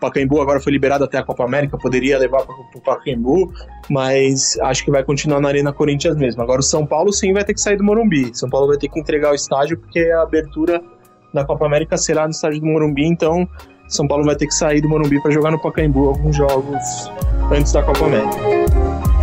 [0.05, 3.53] Pacaembu agora foi liberado até a Copa América, poderia levar para o Pacaembu,
[3.91, 6.43] mas acho que vai continuar na Arena Corinthians mesmo.
[6.43, 8.31] Agora o São Paulo sim vai ter que sair do Morumbi.
[8.37, 10.83] São Paulo vai ter que entregar o estádio porque a abertura
[11.33, 13.49] da Copa América será no estádio do Morumbi, então
[13.89, 17.11] São Paulo vai ter que sair do Morumbi para jogar no Pacaembu alguns jogos
[17.51, 19.14] antes da Copa América.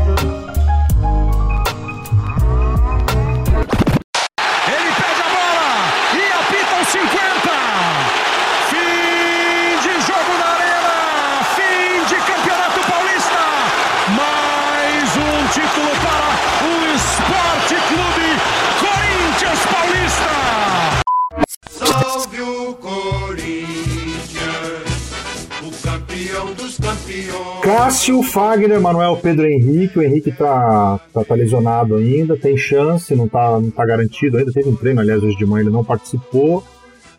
[27.92, 30.00] Cássio, Fagner, Manuel, Pedro Henrique.
[30.00, 34.50] O Henrique tá, tá, tá, lesionado ainda, tem chance, não tá, não tá garantido ainda.
[34.50, 36.64] Teve um treino, aliás, hoje de manhã ele não participou.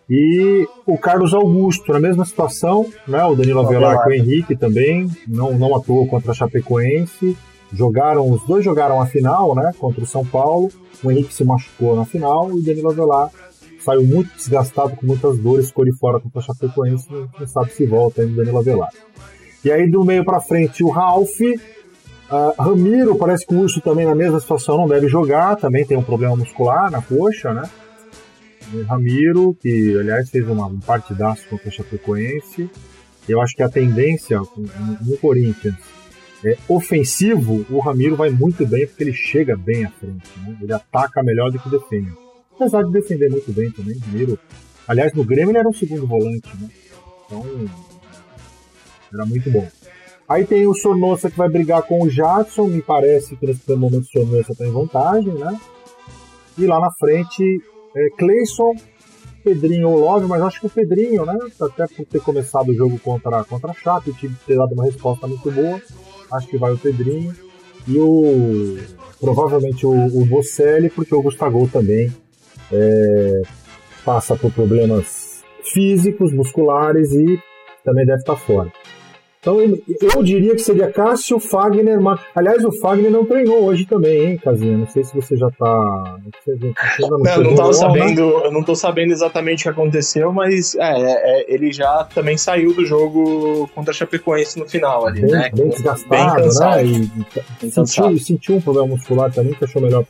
[0.09, 3.23] E o Carlos Augusto, na mesma situação, né?
[3.23, 7.37] O Danilo Avelar com o Henrique também, não, não atuou contra a Chapecoense.
[7.70, 9.73] Jogaram, os dois jogaram a final, né?
[9.79, 10.70] Contra o São Paulo.
[11.05, 13.29] O Henrique se machucou na final e o Danilo Avelar
[13.79, 17.73] saiu muito desgastado, com muitas dores, ficou de fora contra a Chapecoense, não, não sabe
[17.73, 18.89] se volta ainda o Danilo Avelar.
[19.64, 24.04] E aí do meio para frente o Ralph, uh, Ramiro, parece que o Urso também
[24.04, 27.62] na mesma situação não deve jogar, também tem um problema muscular na coxa, né?
[28.74, 32.70] E Ramiro, que aliás fez uma, um partidaço contra a Chapecoense.
[33.28, 34.40] Eu acho que a tendência
[35.00, 35.76] no Corinthians
[36.44, 40.56] é ofensivo, o Ramiro vai muito bem porque ele chega bem à frente, né?
[40.60, 42.10] ele ataca melhor do que defende.
[42.56, 44.36] Apesar de defender muito bem também, Ramiro.
[44.88, 46.68] Aliás, no Grêmio ele era um segundo volante, né?
[47.26, 47.44] Então
[49.12, 49.66] era muito bom.
[50.28, 52.66] Aí tem o Sornosa que vai brigar com o Jackson.
[52.66, 55.60] Me parece que nesse primeiro momento o Sornosa está em vantagem, né?
[56.56, 57.60] E lá na frente,
[57.96, 58.72] é, Cleison,
[59.42, 61.36] Pedrinho ou Love, mas acho que o Pedrinho, né?
[61.60, 64.14] Até por ter começado o jogo contra, contra a Chape,
[64.46, 65.80] ter dado uma resposta muito boa.
[66.32, 67.34] Acho que vai o Pedrinho.
[67.86, 68.78] E o.
[69.20, 72.12] Provavelmente o, o Bocelli, porque o Gustavo também
[72.72, 73.42] é,
[74.04, 77.38] passa por problemas físicos, musculares e
[77.84, 78.72] também deve estar fora.
[79.43, 82.20] Então eu diria que seria Cássio, Fagner, mas...
[82.32, 84.78] aliás o Fagner não treinou hoje também, hein, Casinha?
[84.78, 86.16] Não sei se você já tá.
[86.45, 86.57] Você
[87.01, 88.47] já, não, não, não tava sabendo, né?
[88.47, 92.38] eu não tô sabendo exatamente o que aconteceu, mas é, é, é, ele já também
[92.38, 95.51] saiu do jogo contra a Chapecoense no final ali, bem, né?
[95.53, 97.11] Bem desgastado, bem né?
[97.64, 100.05] E, sentiu, sentiu um problema muscular também que achou melhor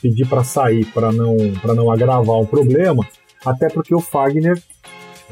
[0.00, 1.36] pedir para sair para não,
[1.76, 3.06] não agravar o problema,
[3.44, 4.58] até porque o Fagner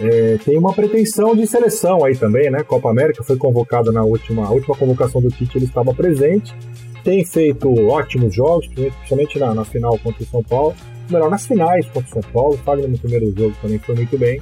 [0.01, 2.63] é, tem uma pretensão de seleção aí também, né?
[2.63, 6.55] Copa América foi convocada na última, última convocação do Tite, ele estava presente.
[7.05, 10.75] Tem feito ótimos jogos, principalmente na, na final contra o São Paulo.
[11.11, 12.55] Melhor, nas finais contra o São Paulo.
[12.55, 14.41] O Fagner no primeiro jogo também foi muito bem.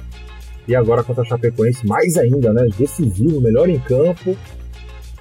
[0.67, 2.67] E agora contra a Chapecoense, mais ainda, né?
[2.77, 4.37] Decisivo, melhor em campo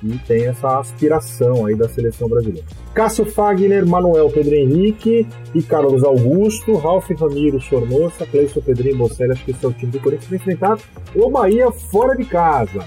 [0.02, 2.66] e tem essa aspiração aí da seleção brasileira.
[2.94, 9.44] Cássio Fagner, Manuel Pedro Henrique e Carlos Augusto, Ralf Ramiro Sornosa, Cleison Pedrinho Bocelli, acho
[9.44, 10.78] que esse é o time do Corinthians para enfrentar
[11.14, 12.84] o Bahia fora de casa.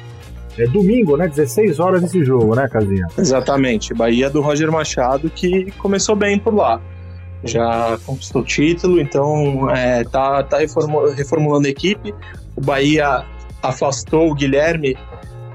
[0.57, 1.27] É domingo, né?
[1.27, 3.07] 16 horas esse jogo, né, Casinha?
[3.17, 3.93] Exatamente.
[3.93, 6.81] Bahia do Roger Machado, que começou bem por lá.
[7.43, 12.13] Já conquistou o título, então é, tá, tá reformulando a equipe.
[12.55, 13.25] O Bahia
[13.63, 14.97] afastou o Guilherme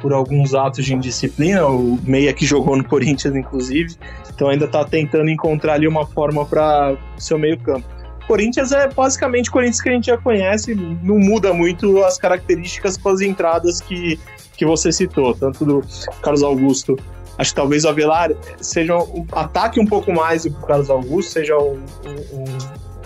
[0.00, 3.96] por alguns atos de indisciplina, o Meia que jogou no Corinthians, inclusive,
[4.34, 7.86] então ainda está tentando encontrar ali uma forma para seu meio-campo.
[8.26, 12.96] Corinthians é basicamente o Corinthians que a gente já conhece, não muda muito as características
[12.96, 14.18] com as entradas que,
[14.56, 15.82] que você citou, tanto do
[16.22, 16.98] Carlos Augusto.
[17.38, 18.30] Acho que talvez o Avelar
[18.60, 22.44] seja um ataque um pouco mais do Carlos Augusto, seja um, um,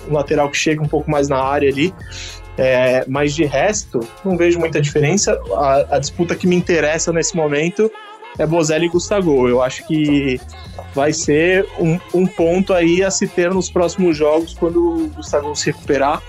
[0.08, 1.92] um lateral que chega um pouco mais na área ali.
[2.62, 5.40] É, mas de resto, não vejo muita diferença.
[5.54, 7.90] A, a, disputa que me interessa nesse momento
[8.38, 9.48] é Bozelli e Gustavo.
[9.48, 10.38] Eu acho que
[10.94, 15.56] vai ser um, um, ponto aí a se ter nos próximos jogos quando o Gustavo
[15.56, 16.22] se recuperar.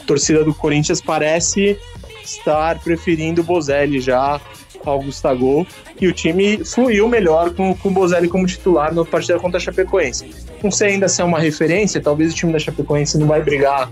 [0.00, 1.76] A torcida do Corinthians parece
[2.24, 4.40] estar preferindo Bozelli já
[4.86, 5.66] ao Gustavo
[6.00, 9.60] e o time fluiu melhor com, com o Bozelli como titular na partida contra a
[9.60, 10.30] Chapecoense.
[10.62, 13.90] Não sei ainda se é uma referência, talvez o time da Chapecoense não vai brigar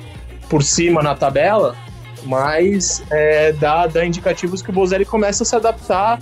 [0.51, 1.75] por cima na tabela,
[2.27, 6.19] mas é, dá, dá indicativos que o Bozelli começa a se adaptar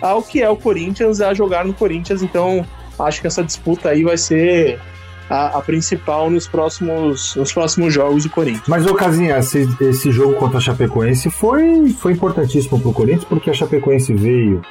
[0.00, 2.66] ao que é o Corinthians, a jogar no Corinthians, então
[2.98, 4.80] acho que essa disputa aí vai ser
[5.28, 8.66] a, a, principal nos próximos, nos próximos jogos do Corinthians.
[8.66, 13.24] Mas, ô Casinha, esse, esse jogo contra a Chapecoense foi, foi importantíssimo para o Corinthians,
[13.24, 14.62] porque a Chapecoense veio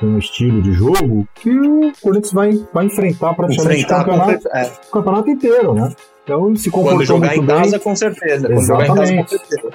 [0.00, 4.48] com um estilo de jogo que o Corinthians vai, vai enfrentar praticamente enfrentar o campeonato,
[4.48, 4.72] é.
[4.88, 5.94] o campeonato inteiro, né?
[6.24, 7.80] Então se comportou Quando jogar em casa, bem.
[7.80, 8.48] com certeza.
[8.48, 9.70] Quando jogar em casa, com certeza.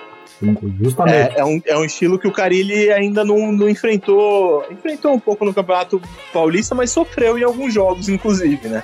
[0.79, 1.35] Justamente.
[1.35, 4.65] É, é, um, é um estilo que o Carilli ainda não, não enfrentou.
[4.71, 6.01] Enfrentou um pouco no Campeonato
[6.33, 8.83] Paulista, mas sofreu em alguns jogos, inclusive, né?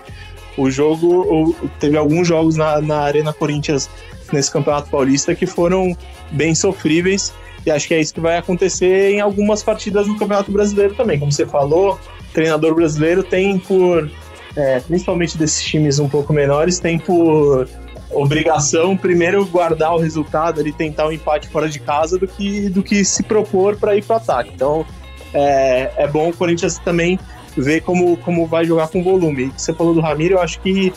[0.58, 1.08] O jogo.
[1.08, 3.90] O, teve alguns jogos na, na Arena Corinthians
[4.32, 5.96] nesse Campeonato Paulista que foram
[6.32, 7.34] bem sofríveis.
[7.66, 11.18] E acho que é isso que vai acontecer em algumas partidas no Campeonato Brasileiro também.
[11.18, 12.00] Como você falou,
[12.32, 14.10] treinador brasileiro tem por
[14.56, 17.68] é, principalmente desses times um pouco menores, tem por
[18.12, 22.82] obrigação primeiro guardar o resultado ali, tentar um empate fora de casa do que, do
[22.82, 24.52] que se propor para ir para ataque.
[24.54, 24.86] Então
[25.34, 27.20] é, é bom o Corinthians também
[27.58, 29.52] ver como, como vai jogar com volume.
[29.56, 30.94] Você falou do Ramiro, eu acho que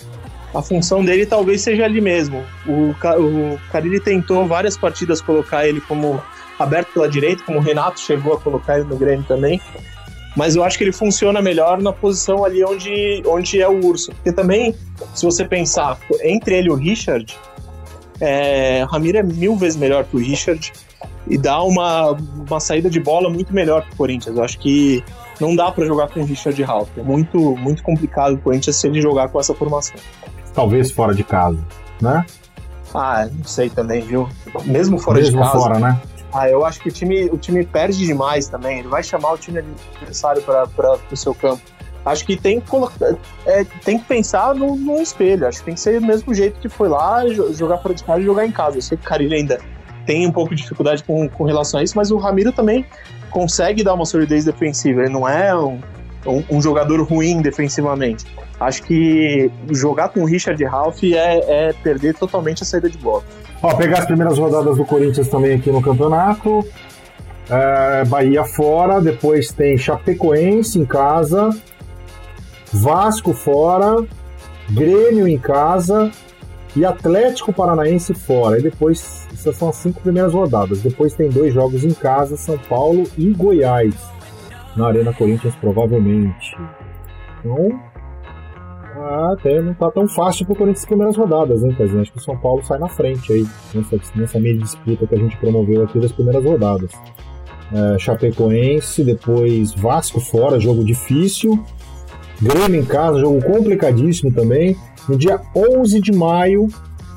[0.54, 2.44] a função dele talvez seja ali mesmo.
[2.66, 6.22] O, o Carilli tentou várias partidas colocar ele como
[6.58, 9.60] aberto pela direita, como o Renato chegou a colocar ele no Grêmio também
[10.38, 14.12] mas eu acho que ele funciona melhor na posição ali onde, onde é o urso.
[14.12, 14.72] Porque também,
[15.12, 17.36] se você pensar entre ele e o Richard,
[18.20, 20.72] é, o Ramiro é mil vezes melhor que o Richard
[21.26, 22.16] e dá uma,
[22.48, 24.36] uma saída de bola muito melhor que o Corinthians.
[24.36, 25.02] Eu acho que
[25.40, 26.96] não dá para jogar com o Richard Ralph.
[26.96, 29.96] É muito, muito complicado o Corinthians se ele jogar com essa formação.
[30.54, 31.58] Talvez fora de casa,
[32.00, 32.24] né?
[32.94, 34.28] Ah, não sei também, viu?
[34.64, 35.58] Mesmo fora Mesmo de casa.
[35.58, 36.00] fora, né?
[36.32, 38.80] Ah, eu acho que o time, o time perde demais também.
[38.80, 39.60] Ele vai chamar o time
[39.98, 41.62] adversário para o seu campo.
[42.04, 45.46] Acho que tem que, colocar, é, tem que pensar no, no, espelho.
[45.46, 47.22] Acho que tem que ser do mesmo jeito que foi lá,
[47.52, 48.78] jogar fora de casa e jogar em casa.
[48.78, 49.58] Eu sei que o Carilho ainda
[50.06, 52.86] tem um pouco de dificuldade com, com relação a isso, mas o Ramiro também
[53.30, 55.02] consegue dar uma solidez defensiva.
[55.02, 55.80] Ele não é um,
[56.26, 58.24] um, um jogador ruim defensivamente.
[58.58, 63.22] Acho que jogar com o Richard Ralph é, é perder totalmente a saída de bola.
[63.62, 66.64] Ó, pegar as primeiras rodadas do Corinthians também aqui no campeonato.
[67.50, 71.50] É, Bahia fora, depois tem Chapecoense em casa,
[72.72, 74.04] Vasco fora,
[74.70, 76.10] Grêmio em casa
[76.76, 78.58] e Atlético Paranaense fora.
[78.58, 80.80] E depois, essas são as cinco primeiras rodadas.
[80.82, 83.94] Depois tem dois jogos em casa, São Paulo e Goiás,
[84.76, 86.56] na Arena Corinthians, provavelmente.
[87.40, 87.80] Então,
[88.98, 92.00] ah, até não tá tão fácil pro Corinthians as primeiras rodadas, hein, Casinho?
[92.00, 95.18] Acho que o São Paulo sai na frente aí, nessa, nessa meia disputa que a
[95.18, 96.90] gente promoveu aqui das primeiras rodadas.
[97.72, 101.62] É, Chapecoense, depois Vasco fora, jogo difícil.
[102.40, 104.76] Grêmio em casa, jogo complicadíssimo também.
[105.08, 106.68] No dia 11 de maio,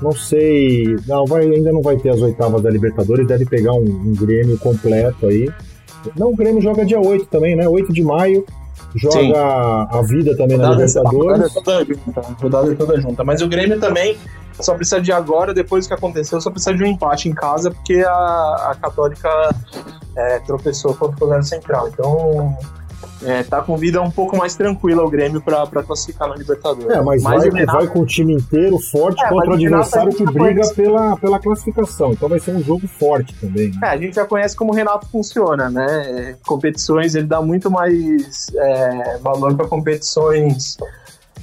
[0.01, 3.84] não sei, não, vai, ainda não vai ter as oitavas da Libertadores, deve pegar um,
[3.84, 5.49] um Grêmio completo aí.
[6.17, 7.67] Não, o Grêmio joga dia 8 também, né?
[7.67, 8.43] 8 de maio,
[8.96, 9.34] joga Sim.
[9.36, 11.12] a vida também na Libertadores.
[11.12, 13.24] Rodada é, toda junta, rodada é toda junta.
[13.24, 14.18] Mas o Grêmio também
[14.60, 17.72] só precisa de agora, depois do que aconteceu, só precisa de um empate em casa,
[17.72, 19.30] porque a, a Católica
[20.16, 21.88] é, tropeçou contra o Governo Central.
[21.88, 22.58] Então,
[23.24, 26.89] é, tá com vida um pouco mais tranquila o Grêmio para classificar na Libertadores.
[26.89, 27.78] É, mas, mas vai, Renato...
[27.78, 32.13] vai com o time inteiro forte é, contra o adversário que briga pela, pela classificação.
[32.13, 33.69] Então vai ser um jogo forte também.
[33.69, 33.80] Né?
[33.84, 36.36] É, a gente já conhece como o Renato funciona, né?
[36.45, 40.78] Competições, ele dá muito mais é, valor para competições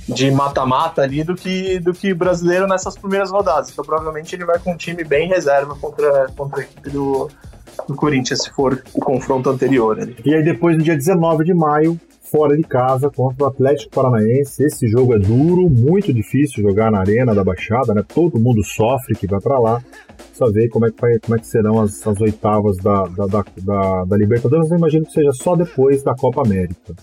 [0.09, 3.70] de mata-mata ali do que, do que brasileiro nessas primeiras rodadas.
[3.70, 7.29] Então provavelmente ele vai com um time bem reserva contra, contra a equipe do,
[7.87, 10.01] do Corinthians, se for o confronto anterior.
[10.01, 10.16] Ali.
[10.24, 11.99] E aí depois, no dia 19 de maio,
[12.31, 14.62] fora de casa contra o Atlético Paranaense.
[14.62, 18.03] Esse jogo é duro, muito difícil jogar na arena da Baixada, né?
[18.07, 19.83] Todo mundo sofre que vai para lá.
[20.33, 23.26] Só ver como é que, vai, como é que serão as, as oitavas da, da,
[23.26, 24.70] da, da, da Libertadores.
[24.70, 26.95] Eu imagino que seja só depois da Copa América.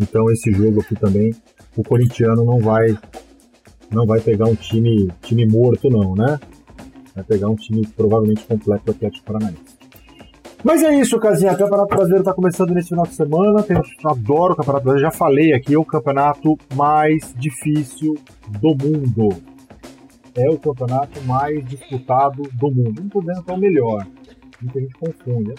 [0.00, 1.34] Então esse jogo aqui também,
[1.76, 2.96] o corintiano não vai
[3.90, 6.38] não vai pegar um time time morto não, né?
[7.14, 9.69] Vai pegar um time provavelmente completo do Atlético Paranaense.
[10.62, 11.52] Mas é isso, Casinha.
[11.52, 13.62] O Campeonato Brasileiro está começando nesse final de semana.
[13.62, 15.00] Tem, adoro o Campeonato Brasileiro.
[15.00, 18.14] Já falei aqui, é o campeonato mais difícil
[18.60, 19.30] do mundo.
[20.34, 23.00] É o campeonato mais disputado do mundo.
[23.00, 24.06] Não estou dizendo que é o melhor.
[24.60, 25.54] Muita gente confunde.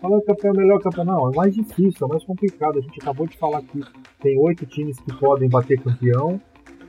[0.00, 1.20] Falando que é o melhor campeonato.
[1.20, 2.78] Não, é mais difícil, é mais complicado.
[2.78, 3.80] A gente acabou de falar que
[4.20, 6.40] tem oito times que podem bater campeão.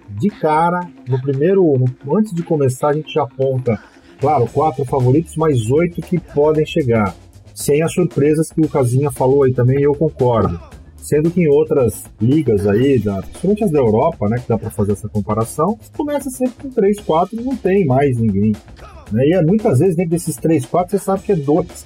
[0.09, 3.77] De cara, no primeiro, no, antes de começar, a gente já aponta
[4.19, 7.15] Claro, quatro favoritos, mais oito que podem chegar.
[7.53, 10.59] Sem as surpresas que o Casinha falou aí também, eu concordo.
[10.97, 14.69] Sendo que em outras ligas aí, da, principalmente as da Europa, né, que dá para
[14.69, 18.53] fazer essa comparação, começa sempre com três, quatro e não tem mais ninguém.
[19.11, 19.27] Né?
[19.27, 21.85] E é, muitas vezes dentro desses três, quatro, você sabe que é dois.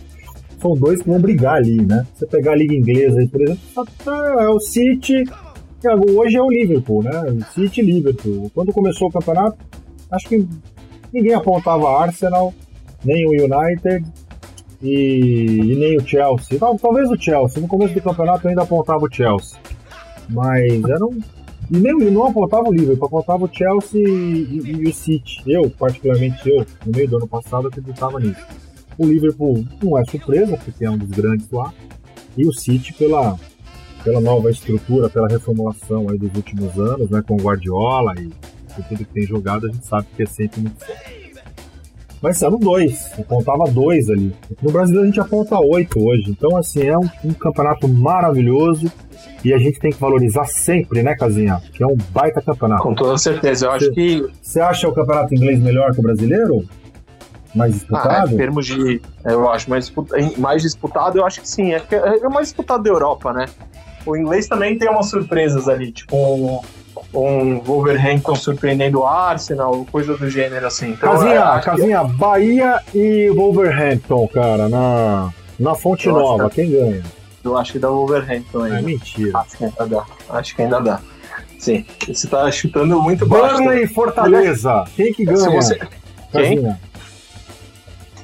[0.60, 2.06] São dois que vão brigar ali, né?
[2.14, 3.62] Você pegar a liga inglesa aí, por exemplo,
[4.40, 5.24] é o City,
[6.16, 7.12] hoje é o Liverpool, né?
[7.56, 8.52] City Liverpool.
[8.54, 9.58] Quando começou o campeonato,
[10.12, 10.48] acho que
[11.12, 12.54] ninguém apontava Arsenal,
[13.04, 14.06] nem o United
[14.82, 16.60] e, e nem o Chelsea.
[16.60, 17.62] Tal, talvez o Chelsea.
[17.62, 19.60] No começo do campeonato eu ainda apontava o Chelsea.
[20.30, 21.20] Mas era um.
[21.70, 25.42] E nem não apontava o Liverpool, apontava o Chelsea e, e, e, o City.
[25.48, 28.46] Eu, particularmente eu, no meio do ano passado, acreditava nisso.
[28.98, 31.74] O Liverpool não é surpresa, porque é um dos grandes lá.
[32.38, 33.40] E o City pela,
[34.04, 38.30] pela nova estrutura, pela reformulação aí dos últimos anos, né, com o Guardiola e
[38.72, 41.22] por tudo que tem jogado, a gente sabe que é sempre muito forte.
[42.22, 44.32] Mas sendo dois, eu contava dois ali.
[44.62, 46.30] No Brasil a gente aponta oito hoje.
[46.30, 48.92] Então, assim, é um, um, campeonato maravilhoso
[49.44, 51.60] e a gente tem que valorizar sempre, né, Casinha?
[51.74, 52.84] Que é um baita campeonato.
[52.84, 53.66] Com toda certeza.
[53.66, 54.24] Eu acho que.
[54.40, 56.64] Você acha o campeonato inglês melhor que o brasileiro?
[57.56, 58.30] Mais disputado?
[58.30, 59.02] Ah, em termos de.
[59.26, 59.92] Eu acho mais,
[60.38, 61.74] mais disputado, eu acho que sim.
[61.74, 63.48] É, é mais disputado da Europa, né?
[64.06, 66.64] O inglês também tem umas surpresas ali, tipo
[67.14, 70.92] um Wolverhampton surpreendendo o Arsenal, coisa do gênero assim.
[70.92, 77.04] Então, casinha, casinha, Bahia e Wolverhampton, cara, na, na Fonte Nova, quem ganha?
[77.44, 78.80] Eu acho que dá Wolverhampton ainda.
[78.80, 79.40] É mentira.
[79.40, 80.06] Acho que ainda dá.
[80.30, 81.00] Acho que ainda dá.
[81.60, 81.86] Sim.
[82.08, 83.58] Você tá chutando muito baixo.
[83.58, 84.84] Burnley e Fortaleza.
[84.96, 85.50] Quem que ganha?
[85.50, 85.76] Você...
[86.32, 86.56] Quem?
[86.56, 86.80] Casinha?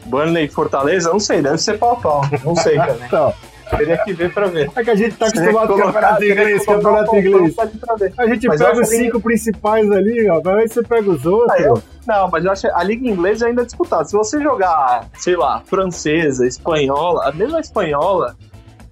[0.05, 1.09] Burnley e Fortaleza?
[1.09, 2.21] Não sei, deve ser pau a pau.
[2.43, 2.97] Não sei também.
[3.07, 3.33] Então,
[3.69, 4.69] Teria que ver pra ver.
[4.75, 7.55] é que a gente tá acostumado com campeonato inglês, campeonato inglês.
[7.99, 8.13] ver.
[8.17, 10.41] A gente Mas pega os acho que- cinco principais ali, ó.
[10.49, 11.51] Aí você pega os outros.
[11.65, 14.05] Ah, Não, mas eu acho a Liga Inglesa ainda é disputada.
[14.05, 18.35] Se você jogar, sei lá, francesa, espanhola, mesmo a espanhola,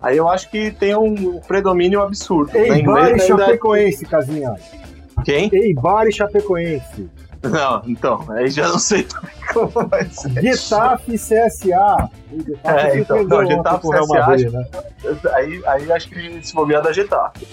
[0.02, 2.52] aí eu acho que tem um predomínio absurdo.
[2.54, 4.54] Na Eibar e é Chapecoense, Casinha.
[5.24, 5.50] Quem?
[5.54, 7.10] Eibar e Chapecoense.
[7.44, 9.35] Não, então, aí já não sei também vai.
[10.42, 12.10] Getafe CSA.
[12.32, 14.66] O Getafe É, então, não, Getafe CSA, Madrid, né?
[15.34, 17.48] Aí, aí acho que se bobear da Getafe.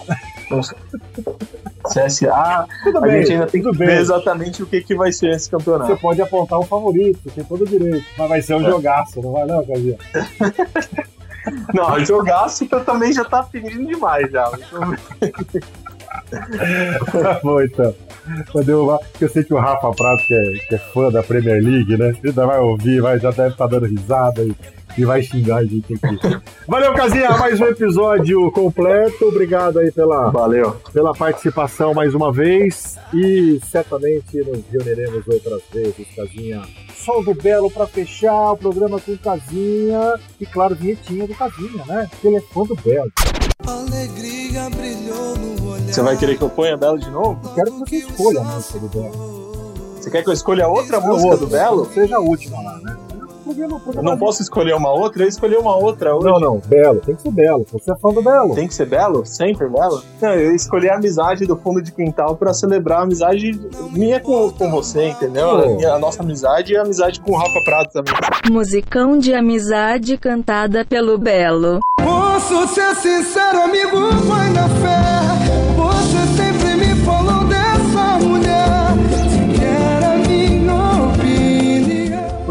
[1.93, 3.97] CSA, Tudo a bem, gente ainda tem que ver bem.
[3.97, 5.97] exatamente o que, que vai ser esse Você campeonato.
[5.97, 8.05] pode apontar um favorito, tem todo o direito.
[8.17, 8.69] Mas vai ser um É.
[8.69, 9.97] jogaço, não vai não, Casinha?
[11.73, 14.49] Não, jogaço que eu também já tá pedindo demais já.
[16.29, 17.93] Tá bom, então.
[18.53, 21.21] Vou derrubar, porque eu sei que o Rafa Prato, que é, que é fã da
[21.21, 22.09] Premier League, né?
[22.09, 24.55] Ele ainda vai ouvir, vai, já deve estar dando risada e,
[24.97, 26.19] e vai xingar a gente aqui.
[26.65, 29.25] Valeu, Casinha, mais um episódio completo.
[29.25, 30.77] Obrigado aí pela, Valeu.
[30.93, 36.61] pela participação mais uma vez e certamente nos reuniremos outras vezes, Casinha.
[36.95, 42.09] Sol do Belo para fechar o programa com Casinha e, claro, vinhetinha do Casinha, né?
[42.23, 43.11] Ele é fã do Belo.
[43.67, 45.62] Alegria brilhou no.
[45.93, 47.39] Você vai querer que eu ponha Belo de novo?
[47.53, 49.93] Quero que você escolha a música do Belo.
[49.99, 51.85] Você quer que eu escolha outra A música outra, do Belo?
[51.93, 52.97] Seja a última lá, né?
[53.95, 55.23] Eu não posso escolher uma outra?
[55.23, 56.25] Eu escolhi uma outra hoje.
[56.25, 57.65] Não, não, Belo, tem que ser Belo.
[57.71, 58.55] Você é fã do Belo.
[58.55, 59.23] Tem que ser Belo?
[59.25, 60.01] Sempre Belo?
[60.21, 63.51] Não, eu escolhi a amizade do fundo de quintal pra celebrar a amizade
[63.91, 65.51] minha com, com você, entendeu?
[65.51, 68.13] A, minha- a nossa amizade e a amizade com o Rafa Prato também.
[68.49, 71.79] Musicão de amizade cantada pelo Belo.
[72.01, 75.62] Posso ser sincero, amigo, vai na fé.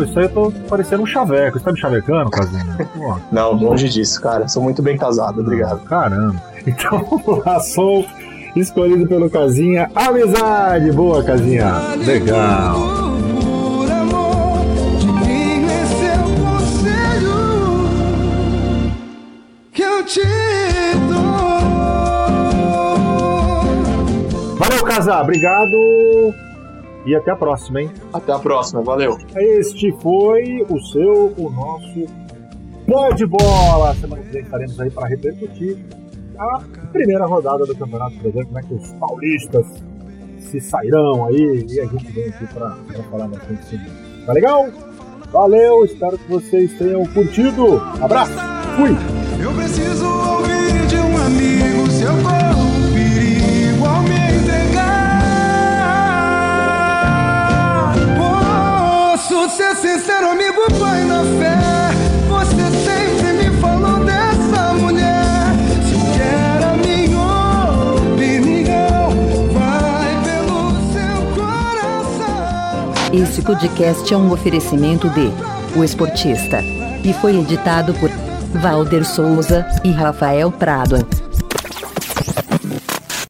[0.04, 1.58] Isso aí eu tô parecendo um chaveco.
[1.58, 2.88] Você tá me chavecando, Casinha?
[2.96, 4.48] Pô, Não, longe disso, cara.
[4.48, 5.80] Sou muito bem casado, obrigado.
[5.84, 6.42] caramba.
[6.66, 8.04] Então, vamos lá, som
[8.54, 9.90] escolhido pelo Casinha.
[9.94, 10.92] Amizade!
[10.92, 11.72] Boa, Casinha.
[12.04, 12.76] Legal.
[24.58, 25.22] Valeu, Casar.
[25.22, 26.34] Obrigado.
[27.04, 27.90] E até a próxima, hein?
[28.12, 29.18] Até a próxima, valeu.
[29.34, 32.06] Este foi o seu, o nosso
[32.86, 33.94] Pode Bola.
[33.94, 35.78] Semana que vem estaremos aí para repercutir
[36.38, 36.60] a
[36.92, 38.46] primeira rodada do Campeonato Brasileiro.
[38.46, 39.66] Como é que os paulistas
[40.38, 41.66] se sairão aí?
[41.68, 42.76] E a gente vem aqui para
[43.10, 44.26] falar bastante sobre isso.
[44.26, 44.68] Tá legal?
[45.32, 47.80] Valeu, espero que vocês tenham curtido.
[48.00, 48.34] Abraço,
[48.76, 48.90] fui!
[49.42, 52.61] Eu preciso ouvir de um amigo seu corpo
[59.42, 60.60] Posso ser sincero, amigo,
[61.08, 61.58] na fé.
[62.28, 65.50] Você sempre me falou dessa mulher.
[65.82, 67.18] Se quer a minha
[67.96, 69.10] opinião,
[69.52, 73.12] vai pelo seu coração.
[73.12, 75.32] Esse podcast é um oferecimento de
[75.76, 76.60] O Esportista
[77.02, 78.10] e foi editado por
[78.60, 81.04] Valder Souza e Rafael Prado.